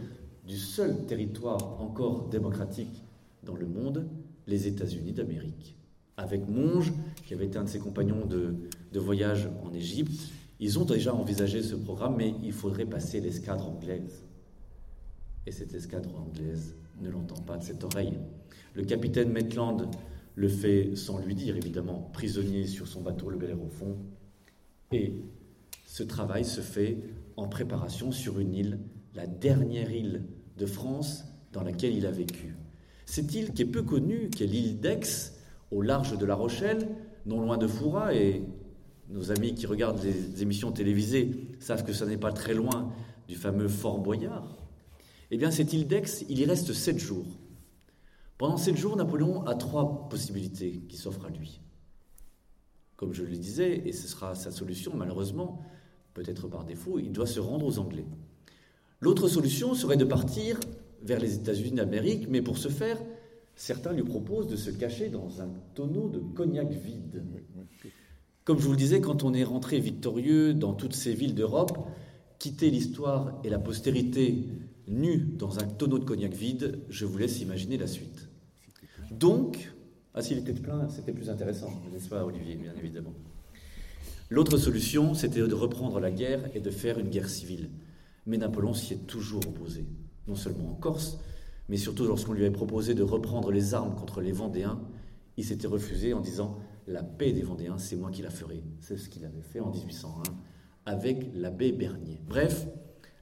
du 0.47 0.57
seul 0.57 1.05
territoire 1.05 1.81
encore 1.81 2.29
démocratique 2.29 3.03
dans 3.43 3.55
le 3.55 3.67
monde, 3.67 4.07
les 4.47 4.67
États-Unis 4.67 5.13
d'Amérique. 5.13 5.77
Avec 6.17 6.47
Monge, 6.47 6.93
qui 7.25 7.33
avait 7.33 7.45
été 7.45 7.57
un 7.57 7.65
de 7.65 7.69
ses 7.69 7.79
compagnons 7.79 8.25
de, 8.25 8.55
de 8.91 8.99
voyage 8.99 9.49
en 9.63 9.73
Égypte, 9.73 10.31
ils 10.59 10.79
ont 10.79 10.85
déjà 10.85 11.13
envisagé 11.13 11.61
ce 11.61 11.75
programme, 11.75 12.15
mais 12.17 12.33
il 12.43 12.53
faudrait 12.53 12.85
passer 12.85 13.19
l'escadre 13.19 13.67
anglaise. 13.67 14.24
Et 15.47 15.51
cette 15.51 15.73
escadre 15.73 16.15
anglaise 16.19 16.75
ne 17.01 17.09
l'entend 17.09 17.41
pas 17.41 17.57
de 17.57 17.63
cette 17.63 17.83
oreille. 17.83 18.17
Le 18.73 18.83
capitaine 18.83 19.31
Maitland 19.31 19.89
le 20.35 20.47
fait 20.49 20.95
sans 20.95 21.19
lui 21.19 21.35
dire, 21.35 21.55
évidemment, 21.55 22.09
prisonnier 22.13 22.67
sur 22.67 22.87
son 22.87 23.01
bateau, 23.01 23.29
le 23.29 23.37
Bel 23.37 23.53
au 23.53 23.69
fond. 23.69 23.97
Et 24.91 25.13
ce 25.85 26.03
travail 26.03 26.43
se 26.43 26.61
fait 26.61 26.97
en 27.37 27.47
préparation 27.47 28.11
sur 28.11 28.39
une 28.39 28.53
île, 28.53 28.79
la 29.13 29.27
dernière 29.27 29.91
île 29.91 30.23
de 30.57 30.65
France 30.65 31.25
dans 31.53 31.63
laquelle 31.63 31.95
il 31.95 32.05
a 32.05 32.11
vécu. 32.11 32.55
Cette 33.05 33.33
île 33.33 33.53
qui 33.53 33.61
est 33.61 33.65
peu 33.65 33.83
connue, 33.83 34.29
qui 34.29 34.43
est 34.43 34.47
l'île 34.47 34.79
d'Aix, 34.79 35.31
au 35.71 35.81
large 35.81 36.17
de 36.17 36.25
La 36.25 36.35
Rochelle, 36.35 36.87
non 37.25 37.41
loin 37.41 37.57
de 37.57 37.67
Foura, 37.67 38.13
et 38.13 38.43
nos 39.09 39.31
amis 39.31 39.53
qui 39.53 39.67
regardent 39.67 40.03
les 40.03 40.41
émissions 40.41 40.71
télévisées 40.71 41.31
savent 41.59 41.85
que 41.85 41.93
ça 41.93 42.05
n'est 42.05 42.17
pas 42.17 42.33
très 42.33 42.53
loin 42.53 42.91
du 43.27 43.35
fameux 43.35 43.67
Fort 43.67 43.99
Boyard. 43.99 44.64
Eh 45.31 45.37
bien, 45.37 45.51
cette 45.51 45.73
île 45.73 45.87
d'Aix, 45.87 46.23
il 46.29 46.39
y 46.39 46.45
reste 46.45 46.73
sept 46.73 46.99
jours. 46.99 47.25
Pendant 48.37 48.57
sept 48.57 48.77
jours, 48.77 48.95
Napoléon 48.95 49.45
a 49.45 49.55
trois 49.55 50.07
possibilités 50.09 50.81
qui 50.87 50.97
s'offrent 50.97 51.25
à 51.25 51.29
lui. 51.29 51.61
Comme 52.95 53.13
je 53.13 53.23
le 53.23 53.35
disais, 53.35 53.81
et 53.85 53.91
ce 53.91 54.07
sera 54.07 54.35
sa 54.35 54.51
solution, 54.51 54.93
malheureusement, 54.95 55.61
peut-être 56.13 56.47
par 56.47 56.63
défaut, 56.63 56.99
il 56.99 57.11
doit 57.11 57.25
se 57.25 57.39
rendre 57.39 57.65
aux 57.65 57.79
Anglais. 57.79 58.05
L'autre 59.01 59.27
solution 59.27 59.73
serait 59.73 59.97
de 59.97 60.05
partir 60.05 60.59
vers 61.01 61.19
les 61.19 61.35
États-Unis 61.35 61.71
d'Amérique, 61.71 62.27
mais 62.29 62.41
pour 62.41 62.57
ce 62.57 62.69
faire, 62.69 63.01
certains 63.55 63.93
lui 63.93 64.03
proposent 64.03 64.47
de 64.47 64.55
se 64.55 64.69
cacher 64.69 65.09
dans 65.09 65.41
un 65.41 65.49
tonneau 65.73 66.09
de 66.09 66.19
cognac 66.19 66.71
vide. 66.71 67.23
Comme 68.43 68.59
je 68.59 68.65
vous 68.65 68.71
le 68.71 68.77
disais, 68.77 69.01
quand 69.01 69.23
on 69.23 69.33
est 69.33 69.43
rentré 69.43 69.79
victorieux 69.79 70.53
dans 70.53 70.73
toutes 70.73 70.93
ces 70.93 71.13
villes 71.13 71.35
d'Europe, 71.35 71.77
quitter 72.37 72.69
l'histoire 72.69 73.39
et 73.43 73.49
la 73.49 73.59
postérité 73.59 74.45
nu 74.87 75.17
dans 75.17 75.59
un 75.59 75.67
tonneau 75.67 75.99
de 75.99 76.05
cognac 76.05 76.33
vide, 76.33 76.79
je 76.89 77.05
vous 77.05 77.17
laisse 77.17 77.41
imaginer 77.41 77.77
la 77.77 77.87
suite. 77.87 78.29
Donc, 79.11 79.73
ah 80.13 80.21
s'il 80.21 80.37
était 80.37 80.53
plein, 80.53 80.87
c'était 80.89 81.11
plus 81.11 81.29
intéressant, 81.29 81.81
n'est-ce 81.91 82.09
pas 82.09 82.25
Olivier, 82.25 82.55
bien 82.55 82.73
évidemment. 82.77 83.13
L'autre 84.29 84.57
solution, 84.57 85.13
c'était 85.13 85.45
de 85.45 85.53
reprendre 85.53 85.99
la 85.99 86.11
guerre 86.11 86.49
et 86.55 86.59
de 86.59 86.71
faire 86.71 86.99
une 86.99 87.09
guerre 87.09 87.29
civile. 87.29 87.69
Mais 88.25 88.37
Napoléon 88.37 88.73
s'y 88.73 88.93
est 88.93 89.07
toujours 89.07 89.45
opposé, 89.47 89.85
non 90.27 90.35
seulement 90.35 90.71
en 90.71 90.75
Corse, 90.75 91.19
mais 91.69 91.77
surtout 91.77 92.05
lorsqu'on 92.05 92.33
lui 92.33 92.41
avait 92.41 92.51
proposé 92.51 92.93
de 92.95 93.03
reprendre 93.03 93.51
les 93.51 93.73
armes 93.73 93.95
contre 93.95 94.21
les 94.21 94.31
Vendéens, 94.31 94.79
il 95.37 95.43
s'était 95.43 95.67
refusé 95.67 96.13
en 96.13 96.21
disant 96.21 96.57
La 96.87 97.03
paix 97.03 97.33
des 97.33 97.41
Vendéens, 97.41 97.77
c'est 97.77 97.95
moi 97.95 98.09
qui 98.09 98.21
la 98.21 98.29
ferai. 98.29 98.63
C'est 98.79 98.97
ce 98.97 99.09
qu'il 99.09 99.25
avait 99.25 99.41
fait 99.41 99.59
en 99.59 99.71
1801 99.71 100.23
avec 100.85 101.29
l'abbé 101.33 101.71
Bernier. 101.71 102.21
Bref, 102.27 102.67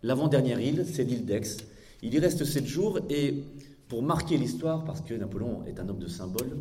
L'avant-dernière 0.04 0.60
île, 0.60 0.86
c'est 0.86 1.06
l'île 1.06 1.26
d'Aix. 1.26 1.58
Il 2.02 2.14
y 2.14 2.20
reste 2.20 2.44
sept 2.44 2.66
jours 2.66 3.00
et 3.10 3.46
pour 3.88 4.04
marquer 4.04 4.38
l'histoire, 4.38 4.84
parce 4.84 5.00
que 5.00 5.14
Napoléon 5.14 5.64
est 5.66 5.80
un 5.80 5.88
homme 5.88 6.00
de 6.00 6.08
symbole, 6.08 6.60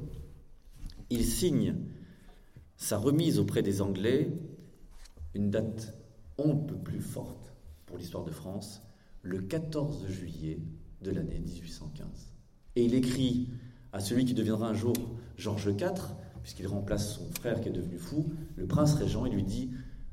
il 1.11 1.25
signe 1.25 1.75
sa 2.77 2.99
remise 2.99 3.41
auprès 3.41 3.63
des 3.63 3.83
Anglais, 3.83 4.31
une 5.35 5.51
date 5.51 5.93
on 6.39 6.55
ne 6.55 6.67
peut 6.67 6.77
plus 6.77 7.01
forte 7.01 7.53
pour 7.87 7.99
l'histoire 7.99 8.25
de 8.25 8.31
France, 8.31 8.81
le 9.23 9.41
14 9.41 10.07
juillet 10.09 10.61
de 11.03 11.11
l'année 11.11 11.41
1815. 11.41 12.07
Et 12.77 12.85
il 12.85 12.95
écrit 12.95 13.51
à 13.93 13.99
celui 13.99 14.25
qui 14.25 14.35
deviendra 14.35 14.69
un 14.69 14.75
jour 14.75 14.95
Georges 15.37 15.75
IV, 15.79 16.15
puisqu'il 16.43 16.69
remplace 16.69 17.17
son 17.17 17.29
frère 17.33 17.61
qui 17.61 17.69
est 17.69 17.73
devenu 17.73 17.99
fou, 17.99 18.33
le 18.57 18.67
prince 18.67 18.95
régent, 18.95 19.27
il 19.27 19.35
lui 19.35 19.43
dit 19.43 19.71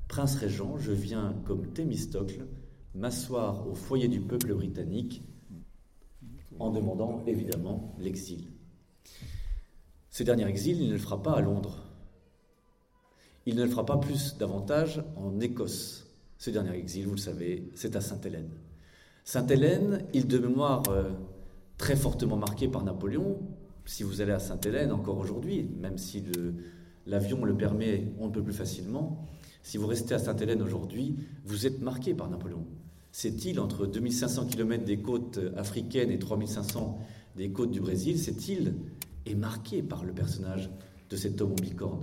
Prince 0.07 0.35
régent, 0.35 0.79
je 0.79 0.91
viens 0.91 1.35
comme 1.45 1.67
Thémistocle 1.67 2.47
m'asseoir 2.95 3.67
au 3.67 3.75
foyer 3.75 4.07
du 4.07 4.19
peuple 4.19 4.53
britannique 4.53 5.23
en 6.59 6.71
demandant 6.71 7.23
évidemment 7.27 7.95
l'exil. 7.99 8.47
Ce 10.09 10.23
dernier 10.23 10.47
exil, 10.47 10.81
il 10.81 10.87
ne 10.87 10.93
le 10.93 10.99
fera 10.99 11.21
pas 11.21 11.33
à 11.33 11.41
Londres. 11.41 11.85
Il 13.45 13.55
ne 13.55 13.63
le 13.63 13.69
fera 13.69 13.85
pas 13.85 13.97
plus 13.97 14.37
davantage 14.37 15.03
en 15.15 15.39
Écosse. 15.39 16.07
Ce 16.37 16.49
dernier 16.49 16.75
exil, 16.75 17.05
vous 17.05 17.15
le 17.15 17.17
savez, 17.17 17.69
c'est 17.75 17.95
à 17.95 18.01
Sainte-Hélène. 18.01 18.49
Sainte-Hélène, 19.23 20.05
île 20.13 20.27
de 20.27 20.37
mémoire 20.39 20.83
euh, 20.89 21.11
très 21.77 21.95
fortement 21.95 22.37
marquée 22.37 22.67
par 22.67 22.83
Napoléon. 22.83 23.39
Si 23.85 24.03
vous 24.03 24.21
allez 24.21 24.31
à 24.31 24.39
Sainte-Hélène 24.39 24.91
encore 24.91 25.17
aujourd'hui, 25.17 25.63
même 25.79 25.97
si 25.97 26.23
l'avion 27.05 27.43
le 27.45 27.55
permet, 27.55 28.11
on 28.19 28.27
ne 28.27 28.31
peut 28.31 28.43
plus 28.43 28.53
facilement, 28.53 29.25
si 29.69 29.77
vous 29.77 29.85
restez 29.85 30.15
à 30.15 30.17
Sainte-Hélène 30.17 30.63
aujourd'hui, 30.63 31.15
vous 31.45 31.67
êtes 31.67 31.79
marqué 31.79 32.15
par 32.15 32.27
Napoléon. 32.27 32.65
Cette 33.11 33.45
île, 33.45 33.59
entre 33.59 33.85
2500 33.85 34.47
km 34.47 34.83
des 34.83 34.97
côtes 34.97 35.39
africaines 35.55 36.09
et 36.09 36.17
3500 36.17 36.97
des 37.35 37.51
côtes 37.51 37.69
du 37.69 37.79
Brésil, 37.79 38.17
cette 38.17 38.47
île 38.47 38.73
est 39.27 39.35
marquée 39.35 39.83
par 39.83 40.05
le 40.05 40.11
personnage 40.11 40.71
de 41.11 41.15
cet 41.15 41.39
homme 41.39 41.51
en 41.51 41.61
bicorne. 41.61 42.01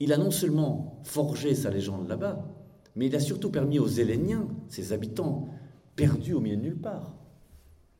Il 0.00 0.14
a 0.14 0.16
non 0.16 0.30
seulement 0.30 0.98
forgé 1.04 1.54
sa 1.54 1.68
légende 1.68 2.08
là-bas, 2.08 2.48
mais 2.96 3.08
il 3.08 3.16
a 3.16 3.20
surtout 3.20 3.50
permis 3.50 3.78
aux 3.78 3.86
Héléniens, 3.86 4.48
ses 4.68 4.94
habitants, 4.94 5.50
perdus 5.94 6.32
au 6.32 6.40
milieu 6.40 6.56
de 6.56 6.62
nulle 6.62 6.80
part, 6.80 7.12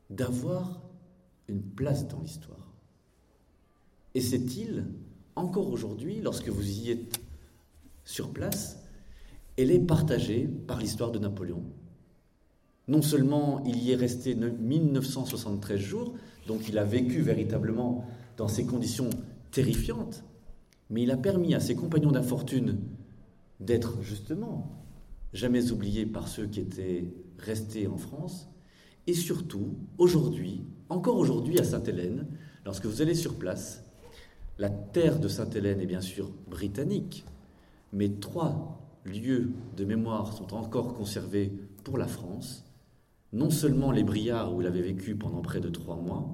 d'avoir 0.09 0.81
une 1.47 1.61
place 1.61 2.07
dans 2.07 2.21
l'histoire. 2.21 2.73
Et 4.15 4.21
cette 4.21 4.57
île, 4.57 4.87
encore 5.35 5.69
aujourd'hui, 5.69 6.21
lorsque 6.23 6.49
vous 6.49 6.67
y 6.67 6.89
êtes 6.89 7.19
sur 8.03 8.31
place, 8.31 8.78
elle 9.59 9.71
est 9.71 9.79
partagée 9.79 10.47
par 10.67 10.79
l'histoire 10.79 11.11
de 11.11 11.19
Napoléon. 11.19 11.63
Non 12.87 13.01
seulement 13.01 13.61
il 13.65 13.77
y 13.83 13.91
est 13.91 13.95
resté 13.95 14.33
1973 14.33 15.79
jours, 15.79 16.13
donc 16.47 16.69
il 16.69 16.77
a 16.77 16.85
vécu 16.85 17.21
véritablement 17.21 18.05
dans 18.37 18.47
ces 18.47 18.65
conditions 18.65 19.09
terrifiantes, 19.51 20.23
mais 20.89 21.03
il 21.03 21.11
a 21.11 21.17
permis 21.17 21.53
à 21.53 21.59
ses 21.59 21.75
compagnons 21.75 22.11
d'infortune 22.11 22.79
d'être 23.59 24.01
justement 24.01 24.85
jamais 25.33 25.71
oubliés 25.71 26.05
par 26.05 26.27
ceux 26.27 26.47
qui 26.47 26.61
étaient 26.61 27.13
restés 27.37 27.87
en 27.87 27.97
France, 27.97 28.47
et 29.07 29.13
surtout, 29.13 29.75
aujourd'hui, 29.97 30.63
encore 30.87 31.17
aujourd'hui 31.17 31.59
à 31.59 31.63
Sainte-Hélène, 31.63 32.27
lorsque 32.65 32.85
vous 32.85 33.01
allez 33.01 33.13
sur 33.13 33.35
place, 33.35 33.83
la 34.57 34.69
terre 34.69 35.19
de 35.19 35.27
Sainte-Hélène 35.27 35.81
est 35.81 35.85
bien 35.85 36.01
sûr 36.01 36.31
britannique, 36.47 37.25
mais 37.91 38.09
trois 38.09 38.79
lieux 39.05 39.51
de 39.77 39.85
mémoire 39.85 40.33
sont 40.33 40.53
encore 40.53 40.93
conservés 40.93 41.51
pour 41.83 41.97
la 41.97 42.07
France. 42.07 42.65
Non 43.31 43.49
seulement 43.49 43.91
les 43.91 44.03
Briards 44.03 44.53
où 44.53 44.61
il 44.61 44.67
avait 44.67 44.81
vécu 44.81 45.15
pendant 45.15 45.41
près 45.41 45.59
de 45.59 45.69
trois 45.69 45.95
mois, 45.95 46.33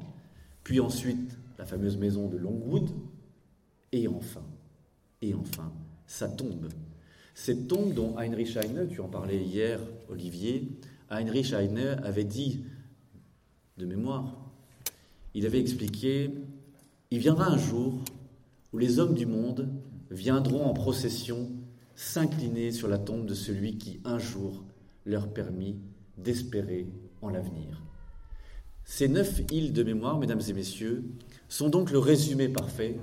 puis 0.63 0.80
ensuite 0.80 1.38
la 1.58 1.65
fameuse 1.65 1.97
maison 1.97 2.28
de 2.28 2.38
Longwood, 2.38 2.89
et 3.91 4.08
enfin, 4.08 4.43
et 5.21 5.34
enfin, 5.34 5.71
sa 6.06 6.28
tombe. 6.28 6.69
Cette 7.34 7.67
tombe 7.67 7.93
dont 7.93 8.17
Heinrich 8.17 8.56
Heine, 8.56 8.88
tu 8.89 9.01
en 9.01 9.08
parlais 9.08 9.43
hier, 9.43 9.80
Olivier, 10.10 10.69
Heinrich 11.10 11.54
Heine 11.54 11.99
avait 12.04 12.23
dit, 12.23 12.63
de 13.78 13.86
mémoire, 13.86 14.38
il 15.34 15.45
avait 15.45 15.60
expliqué, 15.60 16.32
il 17.12 17.19
viendra 17.19 17.47
un 17.47 17.58
jour 17.58 17.99
où 18.71 18.78
les 18.78 18.99
hommes 18.99 19.15
du 19.15 19.25
monde 19.25 19.69
viendront 20.10 20.65
en 20.65 20.73
procession 20.73 21.49
s'incliner 21.95 22.71
sur 22.71 22.88
la 22.88 22.97
tombe 22.97 23.25
de 23.25 23.34
celui 23.34 23.77
qui 23.77 23.99
un 24.03 24.19
jour 24.19 24.63
leur 25.05 25.34
permit 25.34 25.77
d'espérer 26.17 26.88
en 27.21 27.29
l'avenir. 27.29 27.81
Ces 28.84 29.08
neuf 29.08 29.41
îles 29.51 29.73
de 29.73 29.84
mémoire, 29.84 30.19
mesdames 30.19 30.41
et 30.47 30.53
messieurs, 30.53 31.03
sont 31.49 31.69
donc 31.69 31.91
le 31.91 31.99
résumé 31.99 32.49
parfait 32.49 32.99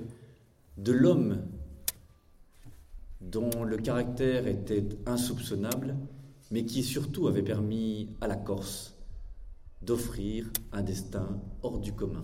de 0.77 0.91
l'homme 0.91 1.41
dont 3.21 3.63
le 3.63 3.77
caractère 3.77 4.47
était 4.47 4.87
insoupçonnable, 5.05 5.95
mais 6.51 6.65
qui 6.65 6.83
surtout 6.83 7.27
avait 7.27 7.43
permis 7.43 8.09
à 8.21 8.27
la 8.27 8.35
Corse 8.35 8.95
d'offrir 9.81 10.49
un 10.71 10.81
destin 10.81 11.41
hors 11.61 11.79
du 11.79 11.93
commun. 11.93 12.23